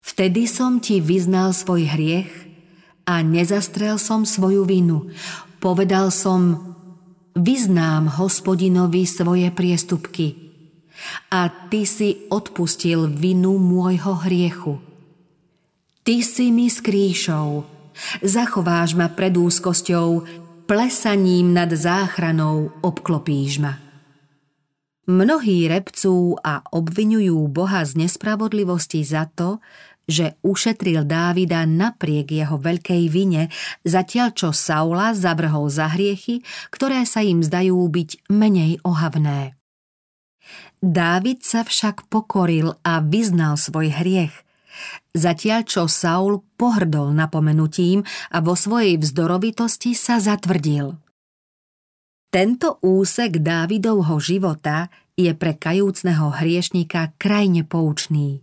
Vtedy 0.03 0.49
som 0.49 0.83
ti 0.83 0.99
vyznal 0.99 1.55
svoj 1.55 1.87
hriech 1.87 2.31
a 3.07 3.23
nezastrel 3.23 3.95
som 4.01 4.27
svoju 4.27 4.67
vinu. 4.67 5.13
Povedal 5.63 6.11
som, 6.11 6.73
vyznám 7.33 8.19
hospodinovi 8.19 9.07
svoje 9.07 9.49
priestupky 9.49 10.35
a 11.33 11.49
ty 11.71 11.87
si 11.87 12.29
odpustil 12.29 13.09
vinu 13.09 13.57
môjho 13.57 14.13
hriechu. 14.21 14.92
Ty 16.03 16.19
si 16.19 16.51
mi 16.51 16.67
skrýšou, 16.67 17.63
zachováš 18.19 18.91
ma 18.91 19.07
pred 19.07 19.39
úzkosťou, 19.39 20.27
plesaním 20.67 21.55
nad 21.55 21.71
záchranou 21.71 22.75
obklopíš 22.83 23.63
ma. 23.63 23.79
Mnohí 25.07 25.63
repcú 25.71 26.35
a 26.43 26.59
obvinujú 26.75 27.47
Boha 27.47 27.87
z 27.87 28.03
nespravodlivosti 28.03 28.99
za 29.07 29.31
to, 29.31 29.63
že 30.03 30.35
ušetril 30.43 31.07
Dávida 31.07 31.63
napriek 31.63 32.35
jeho 32.35 32.59
veľkej 32.59 33.03
vine, 33.07 33.47
zatiaľ 33.87 34.35
čo 34.35 34.51
Saula 34.51 35.15
zavrhol 35.15 35.71
za 35.71 35.87
hriechy, 35.87 36.43
ktoré 36.67 37.07
sa 37.07 37.23
im 37.23 37.39
zdajú 37.39 37.79
byť 37.79 38.27
menej 38.27 38.83
ohavné. 38.83 39.55
Dávid 40.83 41.47
sa 41.47 41.63
však 41.63 42.11
pokoril 42.11 42.75
a 42.83 42.99
vyznal 42.99 43.55
svoj 43.55 43.87
hriech– 43.87 44.35
Zatiaľ 45.13 45.61
čo 45.69 45.85
Saul 45.85 46.41
pohrdol 46.57 47.13
napomenutím 47.13 48.01
a 48.33 48.41
vo 48.41 48.57
svojej 48.57 48.97
vzdorovitosti 48.97 49.93
sa 49.93 50.17
zatvrdil. 50.17 50.97
Tento 52.33 52.81
úsek 52.81 53.45
Dávidovho 53.45 54.17
života 54.17 54.89
je 55.13 55.29
pre 55.37 55.53
kajúcneho 55.53 56.33
hriešnika 56.33 57.13
krajne 57.21 57.61
poučný. 57.61 58.41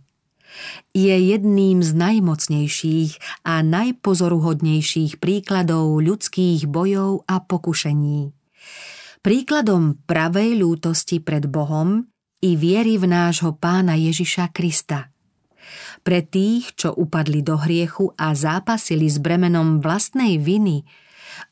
Je 0.95 1.11
jedným 1.11 1.83
z 1.83 1.91
najmocnejších 1.95 3.43
a 3.43 3.59
najpozoruhodnejších 3.63 5.19
príkladov 5.19 5.99
ľudských 5.99 6.67
bojov 6.71 7.27
a 7.27 7.43
pokušení. 7.43 8.31
Príkladom 9.19 9.99
pravej 10.07 10.59
ľútosti 10.59 11.19
pred 11.19 11.51
Bohom 11.51 12.07
i 12.39 12.55
viery 12.55 12.95
v 12.95 13.11
nášho 13.11 13.59
pána 13.59 13.99
Ježiša 13.99 14.55
Krista– 14.55 15.07
pre 16.01 16.25
tých, 16.25 16.73
čo 16.75 16.89
upadli 16.93 17.45
do 17.45 17.57
hriechu 17.57 18.11
a 18.17 18.33
zápasili 18.33 19.07
s 19.07 19.21
bremenom 19.21 19.79
vlastnej 19.79 20.41
viny, 20.41 20.83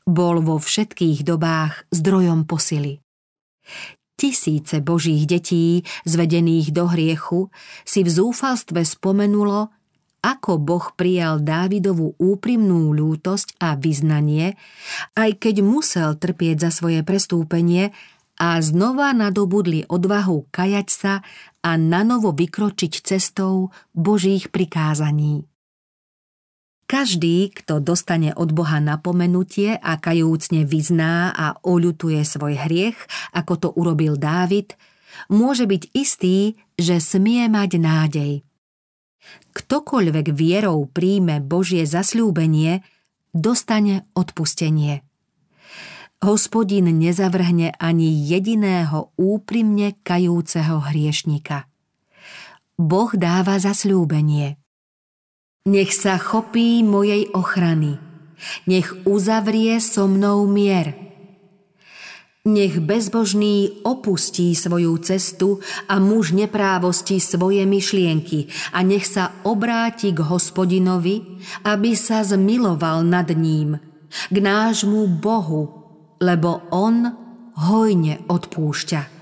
bol 0.05 0.41
vo 0.41 0.57
všetkých 0.57 1.25
dobách 1.25 1.87
zdrojom 1.93 2.45
posily. 2.49 2.99
Tisíce 4.19 4.83
božích 4.83 5.23
detí, 5.23 5.87
zvedených 6.03 6.75
do 6.75 6.91
hriechu, 6.91 7.47
si 7.87 8.03
v 8.03 8.09
zúfalstve 8.11 8.83
spomenulo, 8.83 9.71
ako 10.19 10.59
Boh 10.59 10.91
prijal 10.99 11.39
Dávidovú 11.39 12.19
úprimnú 12.19 12.91
lútosť 12.91 13.55
a 13.63 13.79
vyznanie, 13.79 14.59
aj 15.15 15.39
keď 15.39 15.63
musel 15.63 16.19
trpieť 16.19 16.67
za 16.67 16.71
svoje 16.75 17.07
prestúpenie 17.07 17.95
a 18.39 18.63
znova 18.63 19.11
nadobudli 19.11 19.83
odvahu 19.91 20.47
kajať 20.47 20.87
sa 20.87 21.13
a 21.59 21.75
nanovo 21.75 22.31
vykročiť 22.31 23.03
cestou 23.03 23.75
Božích 23.91 24.47
prikázaní. 24.47 25.43
Každý, 26.89 27.53
kto 27.53 27.77
dostane 27.85 28.33
od 28.33 28.49
Boha 28.49 28.81
napomenutie 28.81 29.77
a 29.77 30.01
kajúcne 30.01 30.65
vyzná 30.65 31.29
a 31.29 31.53
oľutuje 31.61 32.17
svoj 32.25 32.57
hriech, 32.65 32.97
ako 33.29 33.53
to 33.61 33.69
urobil 33.77 34.17
Dávid, 34.17 34.73
môže 35.29 35.69
byť 35.69 35.93
istý, 35.93 36.57
že 36.81 36.97
smie 36.97 37.45
mať 37.45 37.71
nádej. 37.77 38.33
Ktokoľvek 39.53 40.33
vierou 40.33 40.89
príjme 40.89 41.43
Božie 41.45 41.85
zasľúbenie, 41.85 42.81
dostane 43.37 44.09
odpustenie. 44.17 45.05
Hospodin 46.19 46.99
nezavrhne 46.99 47.79
ani 47.79 48.11
jediného 48.27 49.15
úprimne 49.15 49.95
kajúceho 50.03 50.83
hriešnika. 50.91 51.63
Boh 52.75 53.15
dáva 53.15 53.55
zasľúbenie. 53.55 54.59
Nech 55.71 55.95
sa 55.95 56.19
chopí 56.19 56.83
mojej 56.83 57.31
ochrany, 57.31 58.03
nech 58.67 58.91
uzavrie 59.07 59.79
so 59.79 60.11
mnou 60.11 60.43
mier. 60.43 60.91
Nech 62.43 62.83
bezbožný 62.83 63.79
opustí 63.87 64.51
svoju 64.59 64.99
cestu 64.99 65.63
a 65.87 66.03
muž 66.03 66.35
neprávosti 66.35 67.23
svoje 67.23 67.63
myšlienky 67.63 68.51
a 68.75 68.83
nech 68.83 69.07
sa 69.07 69.39
obráti 69.47 70.11
k 70.11 70.19
hospodinovi, 70.19 71.39
aby 71.63 71.95
sa 71.95 72.27
zmiloval 72.27 73.07
nad 73.07 73.31
ním, 73.31 73.79
k 74.27 74.35
nášmu 74.35 75.07
Bohu, 75.07 75.78
lebo 76.19 76.67
On 76.71 77.07
hojne 77.59 78.23
odpúšťa. 78.27 79.18